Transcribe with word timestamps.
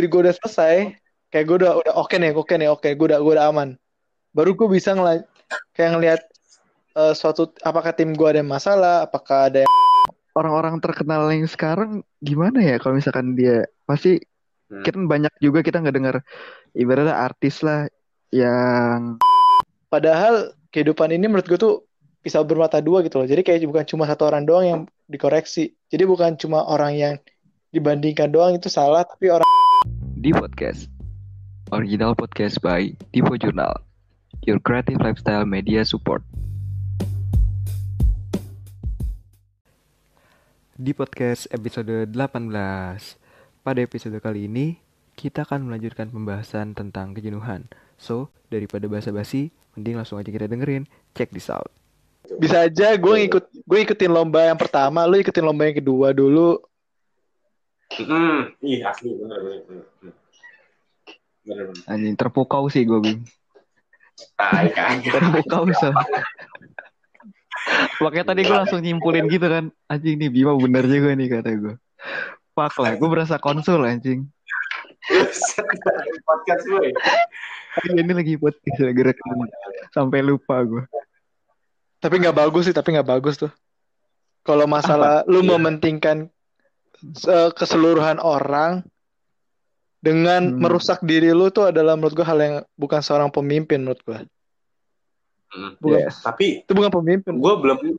diri 0.00 0.08
gue 0.08 0.20
udah 0.24 0.34
selesai. 0.40 0.96
Kayak 1.28 1.44
gue 1.44 1.56
udah 1.60 1.72
udah 1.84 1.92
oke 2.00 2.16
nih 2.16 2.32
oke 2.32 2.54
nih 2.56 2.68
oke. 2.72 2.88
Gue 2.96 3.06
udah 3.12 3.20
gue 3.20 3.32
udah 3.36 3.46
aman. 3.52 3.68
Baru 4.32 4.56
gue 4.56 4.68
bisa 4.72 4.96
ngeliat 4.96 5.28
kayak 5.76 5.90
ngelihat 5.92 6.20
uh, 6.96 7.12
suatu 7.12 7.52
apakah 7.60 7.92
tim 7.92 8.16
gue 8.16 8.28
ada 8.28 8.40
masalah 8.40 9.04
apakah 9.04 9.50
ada 9.50 9.66
yang... 9.66 9.72
orang-orang 10.38 10.78
terkenal 10.78 11.26
yang 11.28 11.50
sekarang 11.50 12.06
gimana 12.22 12.62
ya 12.62 12.78
kalau 12.78 12.94
misalkan 12.94 13.34
dia 13.34 13.66
pasti 13.82 14.22
hmm. 14.70 14.86
kita 14.86 14.96
banyak 15.10 15.34
juga 15.42 15.66
kita 15.66 15.82
nggak 15.82 15.96
dengar 15.98 16.16
ibaratnya 16.78 17.18
artis 17.18 17.66
lah 17.66 17.90
yang 18.30 19.18
padahal 19.90 20.54
kehidupan 20.70 21.10
ini 21.10 21.26
menurut 21.26 21.50
gue 21.50 21.58
tuh 21.58 21.82
bisa 22.20 22.38
bermata 22.44 22.78
dua 22.84 23.00
gitu 23.00 23.16
loh. 23.16 23.26
Jadi 23.26 23.40
kayak 23.40 23.64
bukan 23.64 23.84
cuma 23.88 24.04
satu 24.04 24.28
orang 24.28 24.44
doang 24.44 24.66
yang 24.68 24.80
dikoreksi. 25.08 25.72
Jadi 25.88 26.04
bukan 26.04 26.36
cuma 26.36 26.62
orang 26.68 26.92
yang 26.94 27.14
dibandingkan 27.72 28.28
doang 28.28 28.54
itu 28.54 28.68
salah 28.68 29.02
tapi 29.08 29.32
orang 29.32 29.46
di 30.20 30.36
podcast. 30.36 30.92
Original 31.72 32.12
podcast 32.12 32.60
by 32.60 32.92
Divo 33.08 33.40
Journal 33.40 33.72
your 34.44 34.60
creative 34.60 35.00
lifestyle 35.00 35.48
media 35.48 35.80
support. 35.80 36.20
Di 40.76 40.92
podcast 40.92 41.48
episode 41.48 42.12
18 42.12 42.12
pada 43.64 43.80
episode 43.80 44.20
kali 44.20 44.44
ini 44.44 44.76
kita 45.16 45.48
akan 45.48 45.72
melanjutkan 45.72 46.12
pembahasan 46.12 46.76
tentang 46.76 47.16
kejenuhan. 47.16 47.72
So 47.96 48.28
daripada 48.52 48.92
basa-basi 48.92 49.56
mending 49.72 50.04
langsung 50.04 50.20
aja 50.20 50.28
kita 50.28 50.52
dengerin. 50.52 50.84
Check 51.16 51.32
this 51.32 51.48
out. 51.48 51.72
Bisa 52.36 52.68
aja 52.68 52.92
gue 52.92 53.14
ngikut 53.24 53.44
gue 53.64 53.78
ikutin 53.88 54.12
lomba 54.12 54.44
yang 54.44 54.60
pertama 54.60 55.08
lu 55.08 55.16
ikutin 55.16 55.48
lomba 55.48 55.64
yang 55.64 55.80
kedua 55.80 56.12
dulu 56.12 56.60
hmm 57.98 58.38
iya 58.62 58.94
asli 58.94 59.10
bener 59.18 59.38
bener 59.42 59.60
bener 59.66 59.84
bener, 59.90 61.64
bener. 61.70 61.84
anjing 61.90 62.14
terpukau 62.14 62.70
sih 62.70 62.86
gue 62.86 63.00
bim. 63.02 63.20
Kan? 64.36 65.00
Terpukau 65.00 65.64
so 65.80 65.90
Makanya 68.00 68.32
tadi 68.32 68.44
gue 68.44 68.56
langsung 68.56 68.80
nyimpulin 68.80 69.28
gitu 69.28 69.44
kan. 69.48 69.68
Anjing 69.88 70.16
nih 70.16 70.32
Bima 70.32 70.56
bener 70.56 70.84
juga 70.88 71.12
nih 71.12 71.28
kata 71.28 71.50
gue 71.56 71.74
Fuck 72.56 72.74
lah 72.80 72.96
gue 72.96 73.08
berasa 73.08 73.36
konsul 73.40 73.84
anjing. 73.84 74.28
Podcast 76.28 76.64
gue 76.68 76.92
Ini 77.96 78.12
lagi 78.12 78.34
podcast 78.36 78.80
lagi 78.80 79.02
rekam. 79.02 79.48
Sampai 79.92 80.20
lupa 80.20 80.60
gue 80.64 80.84
tapi 82.00 82.16
nggak 82.16 82.32
bagus 82.32 82.64
sih 82.64 82.74
tapi 82.74 82.96
nggak 82.96 83.08
bagus 83.08 83.36
tuh. 83.36 83.52
Kalau 84.40 84.64
masalah 84.64 85.20
Apa? 85.20 85.28
lu 85.28 85.44
yeah. 85.44 85.48
mementingkan 85.52 86.32
keseluruhan 87.56 88.20
orang 88.20 88.84
dengan 90.00 90.48
hmm. 90.48 90.60
merusak 90.60 91.04
diri 91.04 91.32
lu 91.32 91.52
tuh 91.52 91.68
adalah 91.68 91.96
menurut 91.96 92.16
gua 92.16 92.26
hal 92.28 92.38
yang 92.40 92.54
bukan 92.76 93.00
seorang 93.04 93.28
pemimpin 93.28 93.84
menurut 93.84 94.00
gua 94.04 94.18
hmm. 95.52 95.80
bukan 95.80 96.00
yes. 96.08 96.24
tapi 96.24 96.64
itu 96.64 96.72
bukan 96.72 96.92
pemimpin 96.92 97.36
gua 97.36 97.56
belum 97.60 97.96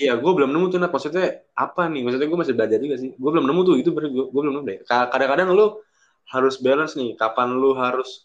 Iya, 0.00 0.16
gue 0.16 0.32
belum 0.32 0.48
nemu 0.48 0.72
tuh, 0.72 0.80
nah 0.80 0.88
maksudnya 0.88 1.44
apa 1.52 1.84
nih? 1.92 2.00
Maksudnya 2.00 2.24
gue 2.24 2.38
masih 2.40 2.56
belajar 2.56 2.80
juga 2.80 2.96
sih. 2.96 3.12
Gue 3.20 3.30
belum 3.36 3.44
nemu 3.44 3.60
tuh, 3.68 3.76
itu 3.76 3.92
berarti 3.92 4.08
gue 4.08 4.32
belum 4.32 4.54
nemu 4.56 4.64
deh. 4.64 4.78
Kadang-kadang 4.88 5.52
lu 5.52 5.76
harus 6.32 6.56
balance 6.56 6.96
nih, 6.96 7.20
kapan 7.20 7.52
lu 7.52 7.76
harus 7.76 8.24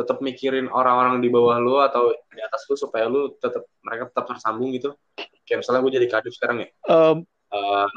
tetap 0.00 0.24
mikirin 0.24 0.72
orang-orang 0.72 1.20
di 1.20 1.28
bawah 1.28 1.60
lu 1.60 1.76
atau 1.82 2.14
di 2.32 2.40
atas 2.40 2.64
lu 2.70 2.74
supaya 2.78 3.04
lu 3.04 3.36
tetap 3.36 3.68
mereka 3.84 4.08
tetap 4.08 4.24
tersambung 4.32 4.72
gitu 4.72 4.96
kayak 5.44 5.60
misalnya 5.60 5.80
gue 5.84 5.92
jadi 6.00 6.06
kadif 6.08 6.32
sekarang 6.32 6.64
ya 6.64 6.68
um, 6.88 7.26
uh, 7.52 7.90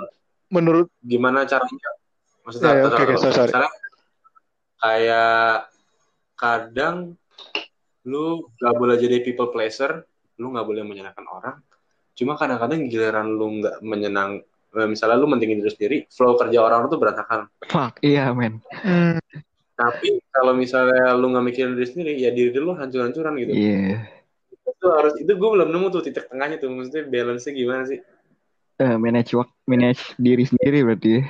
menurut 0.53 0.87
gimana 1.01 1.49
caranya 1.49 1.89
maksudnya 2.45 2.71
yeah, 2.77 2.85
okay, 2.85 3.03
okay, 3.09 3.17
sorry, 3.17 3.33
sorry. 3.33 3.49
Misalnya, 3.49 3.71
kayak 4.77 5.55
kadang 6.37 6.95
lu 8.05 8.45
gak 8.59 8.75
boleh 8.77 8.99
jadi 8.99 9.23
people 9.25 9.49
pleaser 9.49 10.05
lu 10.37 10.53
gak 10.53 10.67
boleh 10.67 10.85
menyenangkan 10.85 11.25
orang 11.25 11.57
cuma 12.13 12.37
kadang-kadang 12.37 12.85
giliran 12.93 13.25
lu 13.25 13.57
nggak 13.57 13.81
menyenang 13.81 14.45
eh, 14.77 14.85
misalnya 14.85 15.17
lu 15.17 15.25
mentingin 15.25 15.65
diri 15.65 15.71
sendiri 15.73 15.97
flow 16.13 16.37
kerja 16.37 16.61
orang 16.61 16.85
itu 16.85 17.01
berantakan 17.01 17.49
fuck 17.65 17.97
iya 18.05 18.29
men 18.29 18.61
hmm. 18.69 19.17
Tapi 19.73 20.21
kalau 20.29 20.53
misalnya 20.53 21.17
lu 21.17 21.33
nggak 21.33 21.45
mikirin 21.49 21.73
diri 21.73 21.87
sendiri, 21.89 22.11
ya 22.21 22.29
diri 22.29 22.53
lu 22.61 22.77
hancur-hancuran 22.77 23.33
gitu. 23.41 23.51
Iya. 23.57 23.73
Yeah. 23.73 24.01
Itu 24.69 24.87
harus 24.93 25.13
itu 25.17 25.31
gue 25.33 25.49
belum 25.49 25.69
nemu 25.73 25.87
tuh 25.89 26.01
titik 26.05 26.29
tengahnya 26.29 26.61
tuh. 26.61 26.69
Maksudnya 26.69 27.09
balance-nya 27.09 27.53
gimana 27.57 27.83
sih? 27.89 27.99
Uh, 28.83 28.99
manage 28.99 29.31
work, 29.31 29.47
manage 29.63 30.11
diri 30.19 30.43
sendiri 30.43 30.83
berarti. 30.83 31.23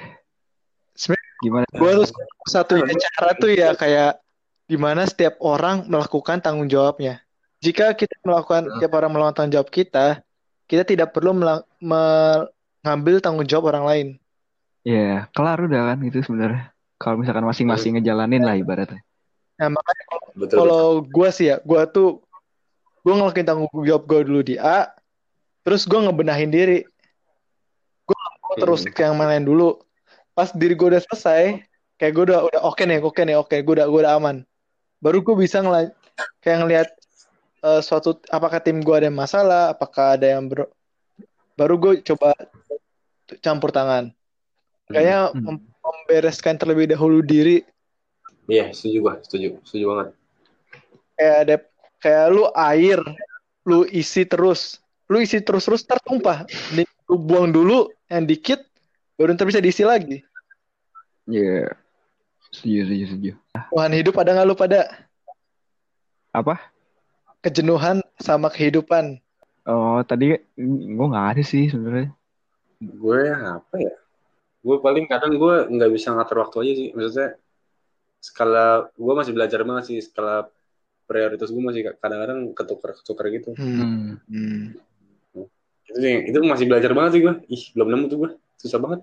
Sebenarnya 0.98 1.38
gimana? 1.46 1.66
Gue 1.70 1.90
harus 1.94 2.10
satu 2.50 2.82
cara 2.82 3.32
tuh 3.38 3.54
ya 3.54 3.78
kayak 3.78 4.18
gimana 4.66 5.06
setiap 5.06 5.38
orang 5.38 5.86
melakukan 5.86 6.42
tanggung 6.42 6.66
jawabnya. 6.66 7.22
Jika 7.62 7.94
kita 7.94 8.18
melakukan 8.26 8.66
uh. 8.66 8.70
setiap 8.74 8.98
orang 8.98 9.14
melakukan 9.14 9.36
tanggung 9.38 9.54
jawab 9.62 9.70
kita, 9.70 10.26
kita 10.66 10.82
tidak 10.82 11.14
perlu 11.14 11.38
mengambil 11.78 13.22
tanggung 13.22 13.46
jawab 13.46 13.70
orang 13.70 13.86
lain. 13.86 14.08
Iya, 14.82 14.98
yeah, 14.98 15.18
kelar 15.38 15.62
udah 15.62 15.94
kan 15.94 16.02
itu 16.02 16.26
sebenarnya 16.26 16.74
kalau 16.98 17.22
misalkan 17.22 17.46
masing-masing 17.46 18.02
ngejalanin 18.02 18.42
lah 18.42 18.58
ibaratnya. 18.58 19.06
Nah 19.62 19.70
makanya 19.70 20.04
kalau 20.50 21.06
gue 21.06 21.30
sih 21.30 21.54
ya, 21.54 21.62
gue 21.62 21.82
tuh 21.94 22.26
gue 23.06 23.14
ngelakuin 23.14 23.46
tanggung 23.46 23.70
jawab 23.86 24.10
gue 24.10 24.20
dulu 24.26 24.42
di 24.42 24.56
A, 24.58 24.90
terus 25.62 25.86
gue 25.86 26.02
ngebenahin 26.02 26.50
diri. 26.50 26.90
Gue 28.54 28.62
hmm. 28.62 28.64
terus 28.70 28.82
yang 28.94 29.18
main 29.18 29.42
dulu. 29.42 29.82
Pas 30.38 30.54
diri 30.54 30.78
gue 30.78 30.94
udah 30.94 31.02
selesai, 31.10 31.62
kayak 31.98 32.12
gue 32.14 32.24
udah 32.30 32.40
udah 32.54 32.62
oke 32.62 32.78
okay 32.78 32.86
nih, 32.86 33.02
oke 33.02 33.14
okay 33.18 33.24
nih, 33.26 33.36
oke, 33.38 33.50
okay, 33.50 33.60
gue 33.66 33.74
udah 33.82 33.88
gue 33.90 34.00
udah 34.06 34.14
aman. 34.18 34.46
Baru 35.02 35.26
gue 35.26 35.36
bisa 35.38 35.62
ngel 35.62 35.94
kayak 36.46 36.58
ngelihat 36.62 36.90
uh, 37.66 37.82
suatu 37.82 38.22
apakah 38.30 38.62
tim 38.62 38.82
gue 38.82 38.96
ada 38.96 39.10
masalah, 39.10 39.74
apakah 39.74 40.18
ada 40.18 40.38
yang 40.38 40.50
ber 40.50 40.70
baru 41.58 41.78
gue 41.82 41.94
coba 42.06 42.34
campur 43.42 43.74
tangan. 43.74 44.14
Kayaknya 44.90 45.34
hmm. 45.34 45.42
hmm 45.50 45.74
membereskan 45.84 46.56
terlebih 46.56 46.88
dahulu 46.88 47.20
diri. 47.20 47.60
Iya, 48.48 48.72
setuju 48.76 48.98
gua, 49.04 49.14
setuju, 49.24 49.60
setuju 49.68 49.86
banget. 49.92 50.08
Kayak 51.16 51.36
ada 51.44 51.56
kayak 52.00 52.26
lu 52.32 52.44
air, 52.56 53.00
lu 53.68 53.80
isi 53.88 54.24
terus, 54.28 54.80
lu 55.08 55.24
isi 55.24 55.40
terus-terus 55.40 55.84
tertumpah. 55.88 56.48
Lu 57.08 57.16
buang 57.20 57.52
dulu 57.52 57.92
yang 58.14 58.30
dikit, 58.30 58.62
baru 59.18 59.34
ntar 59.34 59.50
bisa 59.50 59.64
diisi 59.64 59.82
lagi. 59.82 60.22
Iya. 61.26 61.66
Yeah. 61.66 61.70
Setuju, 62.54 62.80
setuju, 62.86 63.06
setuju. 63.10 63.32
Tuhan 63.74 63.92
hidup 63.98 64.16
ada 64.22 64.30
nggak 64.38 64.46
lu 64.46 64.54
pada? 64.54 64.82
Apa? 66.30 66.62
Kejenuhan 67.42 68.06
sama 68.22 68.54
kehidupan. 68.54 69.18
Oh, 69.66 70.06
tadi 70.06 70.38
gue 70.60 71.06
nggak 71.10 71.28
ada 71.34 71.44
sih 71.44 71.74
sebenarnya. 71.74 72.14
Gue 72.78 73.34
apa 73.34 73.76
ya? 73.82 73.94
gue 74.64 74.78
paling 74.80 75.06
kadang 75.12 75.36
gue 75.36 75.56
nggak 75.76 75.92
bisa 75.92 76.16
ngatur 76.16 76.40
waktu 76.48 76.58
aja 76.64 76.74
sih 76.80 76.90
maksudnya 76.96 77.30
skala 78.24 78.88
gue 78.96 79.14
masih 79.14 79.34
belajar 79.36 79.60
banget 79.68 79.84
sih 79.92 80.00
skala 80.00 80.48
prioritas 81.04 81.52
gue 81.52 81.60
masih 81.60 81.92
kadang-kadang 82.00 82.56
ketukar 82.56 82.96
ketukar 82.96 83.26
gitu 83.28 83.52
hmm. 83.60 84.24
Hmm. 84.24 84.64
Itu 85.90 85.98
sih 86.00 86.14
itu 86.32 86.38
masih 86.44 86.66
belajar 86.70 86.92
banget 86.96 87.12
sih 87.18 87.22
gue 87.22 87.34
ih 87.52 87.64
belum 87.76 87.88
nemu 87.92 88.06
tuh 88.08 88.18
gue 88.24 88.30
susah 88.62 88.80
banget 88.80 89.00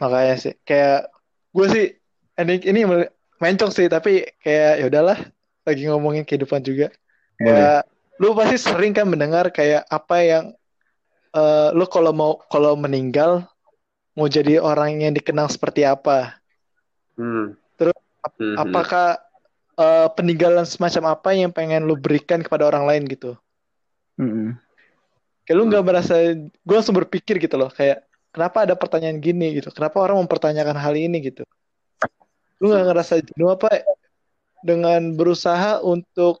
makanya 0.00 0.36
sih 0.36 0.54
kayak 0.66 1.08
gue 1.54 1.66
sih 1.70 1.86
ini 2.34 2.54
ini 2.66 2.80
mencong 3.38 3.70
sih 3.70 3.86
tapi 3.86 4.26
kayak 4.42 4.72
ya 4.82 4.84
udahlah 4.90 5.18
lagi 5.64 5.82
ngomongin 5.88 6.26
kehidupan 6.26 6.60
juga 6.60 6.92
kayak 7.40 7.88
lu 8.22 8.30
pasti 8.36 8.56
sering 8.60 8.94
kan 8.94 9.10
mendengar 9.10 9.50
kayak 9.50 9.82
apa 9.90 10.16
yang 10.22 10.44
uh, 11.34 11.74
lu 11.74 11.84
kalau 11.90 12.14
mau 12.14 12.32
kalau 12.46 12.78
meninggal 12.78 13.42
mau 14.14 14.30
jadi 14.30 14.62
orang 14.62 15.02
yang 15.02 15.12
dikenal 15.14 15.50
seperti 15.50 15.82
apa. 15.82 16.38
Hmm. 17.18 17.58
Terus 17.74 17.98
ap 18.22 18.32
hmm. 18.38 18.56
apakah 18.56 19.18
uh, 19.74 20.08
peninggalan 20.14 20.62
semacam 20.62 21.18
apa 21.18 21.34
yang 21.34 21.50
pengen 21.50 21.90
lu 21.90 21.98
berikan 21.98 22.40
kepada 22.40 22.70
orang 22.70 22.86
lain 22.86 23.02
gitu? 23.10 23.34
Hmm. 24.14 24.54
Kayak 25.44 25.56
lu 25.60 25.64
nggak 25.68 25.82
hmm. 25.84 25.90
merasa, 25.92 26.14
gue 26.40 26.74
langsung 26.74 26.96
berpikir 26.96 27.36
gitu 27.36 27.56
loh, 27.60 27.68
kayak 27.68 28.08
kenapa 28.32 28.64
ada 28.64 28.74
pertanyaan 28.74 29.20
gini 29.20 29.60
gitu? 29.60 29.68
Kenapa 29.70 30.00
orang 30.00 30.24
mempertanyakan 30.24 30.76
hal 30.80 30.94
ini 30.96 31.20
gitu? 31.20 31.44
Lu 32.58 32.72
nggak 32.72 32.84
ngerasa 32.88 33.20
jenuh 33.20 33.52
apa 33.52 33.84
dengan 34.64 35.12
berusaha 35.12 35.84
untuk 35.84 36.40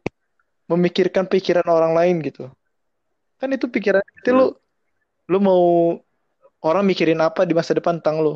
memikirkan 0.72 1.28
pikiran 1.28 1.68
orang 1.68 1.92
lain 1.92 2.24
gitu? 2.24 2.48
Kan 3.36 3.52
itu 3.52 3.68
pikiran 3.68 4.00
itu 4.00 4.30
hmm. 4.32 4.38
lu 4.40 4.46
lu 5.28 5.38
mau 5.40 5.62
orang 6.64 6.84
mikirin 6.88 7.20
apa 7.20 7.44
di 7.44 7.52
masa 7.52 7.76
depan 7.76 8.00
tentang 8.00 8.24
lo. 8.24 8.34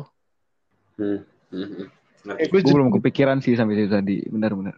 Hmm. 1.01 1.25
Hmm. 1.49 1.89
Eh, 2.37 2.45
gue 2.45 2.61
belum 2.61 2.93
kepikiran 2.93 3.41
sih 3.41 3.57
sampai 3.57 3.73
itu 3.73 3.89
tadi, 3.89 4.21
benar-benar. 4.29 4.77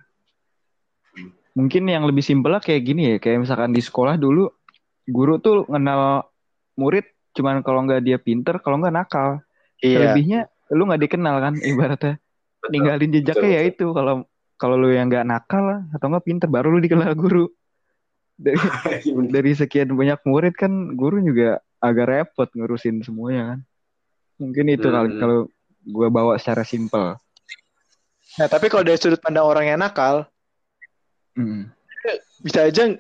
Mungkin 1.51 1.83
yang 1.83 2.07
lebih 2.07 2.23
simpel 2.23 2.55
lah 2.55 2.63
kayak 2.63 2.81
gini 2.87 3.01
ya, 3.11 3.15
kayak 3.19 3.43
misalkan 3.43 3.75
di 3.75 3.83
sekolah 3.83 4.15
dulu 4.15 4.47
guru 5.07 5.41
tuh 5.41 5.65
kenal 5.65 6.27
murid 6.77 7.05
cuman 7.31 7.63
kalau 7.63 7.87
nggak 7.87 8.03
dia 8.03 8.17
pinter, 8.19 8.59
kalau 8.59 8.81
nggak 8.81 8.93
nakal. 8.93 9.39
Iya. 9.81 10.13
Selebihnya 10.13 10.39
lu 10.71 10.87
nggak 10.87 11.01
dikenal 11.07 11.35
kan 11.39 11.53
ibaratnya. 11.61 12.15
ninggalin 12.69 13.09
jejaknya 13.09 13.57
ya 13.57 13.61
itu 13.73 13.89
kalau 13.89 14.21
kalau 14.61 14.77
lu 14.77 14.93
yang 14.93 15.09
nggak 15.09 15.25
nakal 15.25 15.81
atau 15.89 16.05
nggak 16.13 16.21
pinter 16.21 16.45
baru 16.45 16.69
lu 16.69 16.77
dikenal 16.77 17.17
guru 17.17 17.49
dari 18.37 18.57
dari 19.33 19.51
sekian 19.57 19.93
banyak 19.93 20.21
murid 20.25 20.53
kan 20.53 20.93
guru 20.93 21.21
juga 21.25 21.57
agak 21.81 22.05
repot 22.09 22.49
ngurusin 22.53 23.01
semuanya 23.01 23.57
kan 23.57 23.59
mungkin 24.37 24.65
itu 24.69 24.85
hmm. 24.89 25.17
kalau 25.17 25.37
gue 25.81 26.07
bawa 26.13 26.37
secara 26.37 26.61
simpel 26.61 27.17
nah 28.37 28.47
tapi 28.49 28.69
kalau 28.69 28.85
dari 28.85 29.01
sudut 29.01 29.21
pandang 29.21 29.45
orang 29.45 29.65
yang 29.65 29.79
nakal 29.81 30.29
hmm. 31.37 31.69
bisa 32.45 32.69
aja 32.69 32.93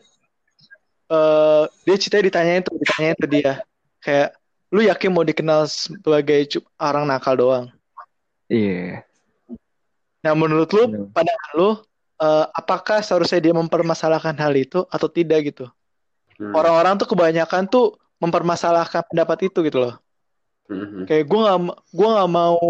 uh, 1.11 1.63
dia 1.83 1.95
cita 1.99 2.23
ditanyain 2.23 2.63
tuh 2.63 2.79
ditanyain 2.79 3.15
tuh 3.19 3.29
dia 3.29 3.53
kayak 3.99 4.33
lu 4.71 4.87
yakin 4.87 5.11
mau 5.11 5.27
dikenal 5.27 5.67
sebagai 5.67 6.47
orang 6.79 7.03
nakal 7.03 7.35
doang 7.35 7.65
iya 8.47 9.03
yeah. 9.03 9.55
nah 10.23 10.33
menurut 10.33 10.71
lu 10.71 10.83
yeah. 10.87 11.05
pandangan 11.11 11.51
lu 11.59 11.69
uh, 12.21 12.45
apakah 12.55 13.03
seharusnya 13.03 13.43
dia 13.43 13.53
mempermasalahkan 13.53 14.33
hal 14.39 14.53
itu 14.55 14.87
atau 14.87 15.07
tidak 15.11 15.51
gitu 15.51 15.65
hmm. 16.39 16.55
orang-orang 16.55 16.95
hmm. 16.95 17.01
tuh 17.03 17.07
kebanyakan 17.11 17.63
tuh 17.67 17.85
mempermasalahkan 18.21 19.03
pendapat 19.11 19.51
itu 19.51 19.59
gitu 19.67 19.77
loh 19.83 19.95
hmm. 20.71 21.09
kayak 21.09 21.27
gue 21.27 21.39
gak 21.41 21.59
gue 21.91 22.07
nggak 22.07 22.31
mau 22.31 22.61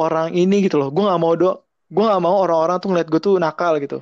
orang 0.00 0.32
ini 0.32 0.64
gitu 0.64 0.80
loh 0.80 0.88
gue 0.88 1.04
nggak 1.04 1.20
mau 1.20 1.34
do 1.36 1.60
gue 1.90 2.04
nggak 2.06 2.22
mau 2.22 2.36
orang-orang 2.40 2.78
tuh 2.78 2.88
ngeliat 2.94 3.08
gue 3.10 3.20
tuh 3.20 3.34
nakal 3.36 3.76
gitu 3.82 3.98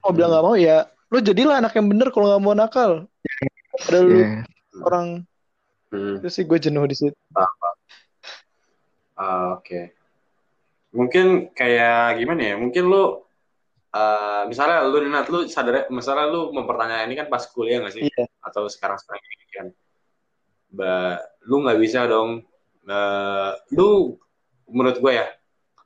mau 0.00 0.14
bilang 0.14 0.30
nggak 0.30 0.44
mau 0.46 0.54
ya 0.54 0.86
lu 1.10 1.18
jadilah 1.18 1.58
anak 1.58 1.74
yang 1.74 1.90
bener 1.90 2.08
kalau 2.14 2.30
nggak 2.30 2.42
mau 2.42 2.54
nakal 2.54 3.10
ada 3.90 3.98
yeah. 3.98 4.42
lu 4.70 4.82
orang 4.86 5.06
hmm. 5.90 6.22
itu 6.22 6.28
sih 6.30 6.44
gue 6.46 6.58
jenuh 6.62 6.86
di 6.86 6.94
situ 6.94 7.18
uh, 7.34 7.46
oke 9.58 9.66
okay. 9.66 9.90
mungkin 10.94 11.50
kayak 11.50 12.22
gimana 12.22 12.42
ya 12.42 12.54
mungkin 12.54 12.86
lu 12.86 13.26
uh, 13.90 14.42
misalnya 14.46 14.86
lu 14.86 14.96
Nat 15.10 15.26
lu 15.26 15.50
sadar 15.50 15.90
misalnya 15.90 16.30
lu 16.30 16.54
mempertanyakan 16.54 17.10
ini 17.10 17.16
kan 17.18 17.26
pas 17.26 17.42
kuliah 17.50 17.82
gak 17.82 17.94
sih 17.98 18.06
yeah. 18.06 18.30
atau 18.46 18.70
sekarang 18.70 18.98
sekarang 19.02 19.22
ini 19.26 19.46
kan 19.50 19.66
ba, 20.70 21.18
lu 21.50 21.66
nggak 21.66 21.78
bisa 21.82 22.06
dong 22.06 22.46
uh, 22.86 23.50
lu 23.74 24.14
menurut 24.70 25.02
gue 25.02 25.12
ya 25.18 25.26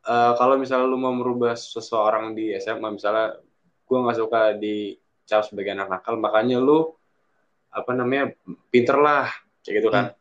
uh, 0.04 0.36
kalau 0.36 0.60
misalnya 0.60 0.84
lu 0.84 1.00
mau 1.00 1.16
merubah 1.16 1.56
seseorang 1.56 2.36
di 2.36 2.52
SMA 2.60 2.92
misalnya 2.92 3.40
gue 3.84 3.98
nggak 4.00 4.18
suka 4.20 4.52
di 4.60 5.00
cap 5.24 5.42
sebagai 5.44 5.72
anak 5.72 5.88
nakal 5.88 6.20
makanya 6.20 6.60
lu 6.60 6.92
apa 7.74 7.90
namanya 7.96 8.32
pinter 8.70 8.96
lah 9.00 9.28
kayak 9.64 9.82
gitu 9.82 9.88
kan. 9.90 10.14
Hmm. 10.14 10.16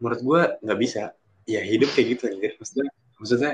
menurut 0.00 0.20
gue 0.24 0.40
nggak 0.64 0.80
bisa. 0.80 1.02
Ya 1.44 1.60
hidup 1.66 1.90
kayak 1.92 2.06
gitu 2.16 2.22
aja 2.30 2.48
maksudnya 2.56 2.88
maksudnya 3.18 3.52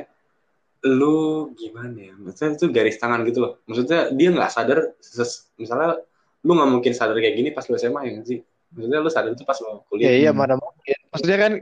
lu 0.87 1.50
gimana 1.56 1.96
ya? 1.96 2.14
Maksudnya 2.14 2.50
itu 2.55 2.67
garis 2.70 2.96
tangan 3.00 3.25
gitu 3.26 3.38
loh. 3.43 3.52
Maksudnya 3.67 4.14
dia 4.14 4.28
nggak 4.31 4.50
sadar 4.52 4.78
misalnya 5.58 5.99
lu 6.46 6.52
nggak 6.55 6.70
mungkin 6.70 6.93
sadar 6.94 7.17
kayak 7.19 7.34
gini 7.34 7.50
pas 7.50 7.67
lu 7.67 7.75
SMA 7.75 8.00
ya 8.06 8.23
sih? 8.23 8.40
Maksudnya 8.70 8.99
lu 9.02 9.11
sadar 9.11 9.31
itu 9.34 9.43
pas 9.43 9.58
lu 9.58 9.82
kuliah. 9.90 10.12
Ya, 10.12 10.28
iya 10.28 10.31
mana 10.31 10.55
mungkin. 10.61 10.99
Maksudnya 11.11 11.38
kan 11.40 11.52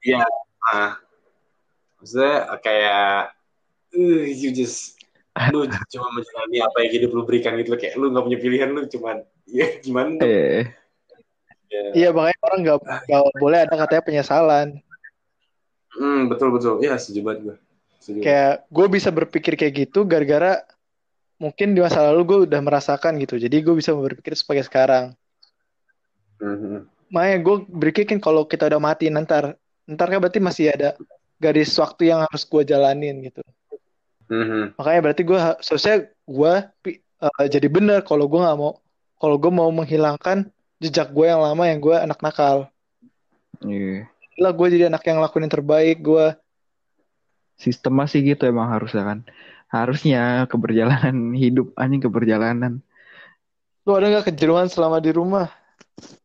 iya. 0.00 0.24
Nah, 0.64 0.96
maksudnya 2.00 2.36
kayak 2.64 3.36
uh, 3.92 4.24
you 4.24 4.50
just 4.54 4.96
lu 5.50 5.66
cuma 5.66 6.06
menjalani 6.14 6.58
apa 6.62 6.76
yang 6.86 6.92
hidup 6.94 7.10
lu 7.10 7.22
berikan 7.26 7.58
gitu 7.58 7.74
loh 7.74 7.80
kayak 7.80 7.94
lu 7.98 8.06
nggak 8.14 8.24
punya 8.24 8.38
pilihan 8.38 8.68
lu 8.70 8.86
cuma 8.86 9.22
ya 9.50 9.66
gimana 9.82 10.22
iya 10.22 10.70
yeah. 11.70 11.92
iya 11.94 12.08
makanya 12.14 12.38
orang 12.46 12.60
nggak 12.62 12.78
boleh 13.42 13.58
ada 13.66 13.74
katanya 13.74 14.02
penyesalan 14.06 14.66
hmm 15.98 16.30
betul 16.30 16.54
betul 16.54 16.78
ya 16.78 16.94
setuju 16.94 17.20
banget 17.26 17.40
gue 17.42 17.56
Kayak 18.04 18.68
gue 18.68 18.86
bisa 18.92 19.08
berpikir 19.08 19.56
kayak 19.56 19.88
gitu 19.88 20.04
gara-gara 20.04 20.60
mungkin 21.40 21.72
di 21.72 21.80
masa 21.80 22.04
lalu 22.12 22.22
gue 22.28 22.38
udah 22.52 22.60
merasakan 22.60 23.16
gitu. 23.16 23.40
Jadi 23.40 23.64
gue 23.64 23.74
bisa 23.80 23.96
berpikir 23.96 24.36
sebagai 24.36 24.68
sekarang. 24.68 25.16
Mm-hmm. 26.44 26.76
Makanya 27.08 27.38
gue 27.40 27.56
berpikir 27.64 28.04
kan 28.12 28.20
kalau 28.20 28.44
kita 28.44 28.68
udah 28.68 28.80
mati 28.82 29.08
ntar, 29.08 29.56
ntar 29.88 30.06
kan 30.12 30.18
berarti 30.20 30.40
masih 30.42 30.76
ada 30.76 31.00
garis 31.40 31.72
waktu 31.80 32.12
yang 32.12 32.20
harus 32.28 32.44
gue 32.44 32.62
jalanin 32.68 33.24
gitu. 33.24 33.40
Mm-hmm. 34.30 34.80
Makanya 34.80 35.00
berarti 35.04 35.22
gue 35.22 35.38
seharusnya 35.60 35.96
gue 36.24 36.52
uh, 37.20 37.46
jadi 37.50 37.68
bener 37.68 38.00
kalau 38.06 38.24
gue 38.24 38.40
nggak 38.40 38.58
mau 38.58 38.80
kalau 39.20 39.36
gue 39.36 39.52
mau 39.52 39.68
menghilangkan 39.68 40.48
jejak 40.80 41.12
gue 41.12 41.26
yang 41.28 41.40
lama 41.40 41.62
yang 41.64 41.80
gue 41.80 41.96
anak 41.96 42.20
nakal. 42.20 42.68
Iya. 43.64 44.08
Yeah. 44.08 44.40
Lah 44.40 44.50
gue 44.50 44.66
jadi 44.66 44.90
anak 44.90 45.06
yang 45.06 45.22
lakuin 45.22 45.46
yang 45.46 45.54
terbaik, 45.54 46.02
gue 46.02 46.34
sistem 47.58 48.02
masih 48.02 48.34
gitu 48.34 48.50
emang 48.50 48.70
harusnya 48.70 49.04
kan 49.06 49.18
harusnya 49.70 50.46
keberjalanan 50.50 51.34
hidup 51.42 51.74
anjing 51.78 52.02
keberjalanan 52.02 52.82
lu 53.84 53.92
ada 53.94 54.08
nggak 54.08 54.32
kejenuhan 54.32 54.66
selama 54.70 54.98
di 54.98 55.12
rumah 55.12 55.52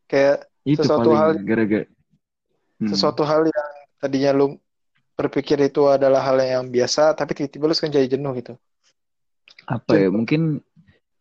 kayak 0.07 0.47
itu 0.63 0.79
sesuatu 0.79 1.11
hal 1.11 1.35
gara-gara 1.43 1.85
hmm. 2.79 2.89
sesuatu 2.89 3.23
hal 3.27 3.45
yang 3.45 3.69
tadinya 3.99 4.31
lu 4.31 4.45
berpikir 5.19 5.59
itu 5.59 5.83
adalah 5.91 6.23
hal 6.23 6.39
yang 6.39 6.71
biasa 6.71 7.11
tapi 7.11 7.35
tiba-tiba 7.35 7.67
lu 7.67 7.75
sekarang 7.75 7.99
jadi 7.99 8.07
jenuh 8.15 8.31
gitu. 8.39 8.53
Apa 9.67 9.91
jenuh. 9.91 9.99
ya 9.99 10.09
mungkin 10.15 10.41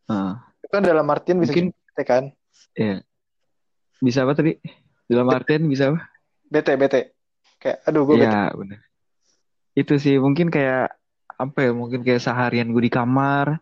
uh, 0.07 0.39
kan 0.71 0.83
dalam 0.87 1.11
artian 1.11 1.43
bisa 1.43 1.51
mungkin 1.51 1.75
bete 1.75 2.03
kan? 2.07 2.25
Ya 2.79 3.03
bisa 3.99 4.23
apa 4.23 4.39
tadi? 4.39 4.55
Dalam 5.11 5.27
artian 5.33 5.67
bisa 5.67 5.91
apa? 5.91 6.01
Bete 6.47 6.73
bete. 6.79 7.01
Kayak 7.59 7.83
aduh 7.91 8.07
gue 8.07 8.23
ya, 8.23 8.31
bete. 8.31 8.59
bener. 8.63 8.79
Itu 9.75 9.95
sih 9.99 10.23
mungkin 10.23 10.55
kayak 10.55 10.95
apa 11.39 11.59
ya 11.59 11.71
mungkin 11.75 12.07
kayak 12.07 12.23
seharian 12.23 12.71
gue 12.71 12.83
di 12.87 12.93
kamar. 12.93 13.59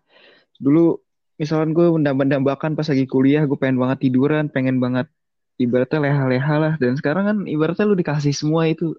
Dulu 0.60 1.00
misalkan 1.40 1.72
gue 1.72 1.86
mendam-dambakan 1.88 2.76
pas 2.76 2.88
lagi 2.88 3.04
kuliah 3.08 3.44
gue 3.44 3.56
pengen 3.60 3.76
banget 3.76 4.08
tiduran 4.08 4.48
pengen 4.48 4.80
banget 4.80 5.08
ibaratnya 5.56 6.04
leha-leha 6.04 6.54
lah. 6.60 6.74
Dan 6.76 7.00
sekarang 7.00 7.24
kan 7.24 7.38
ibaratnya 7.48 7.88
lu 7.88 7.96
dikasih 7.96 8.36
semua 8.36 8.68
itu. 8.68 8.92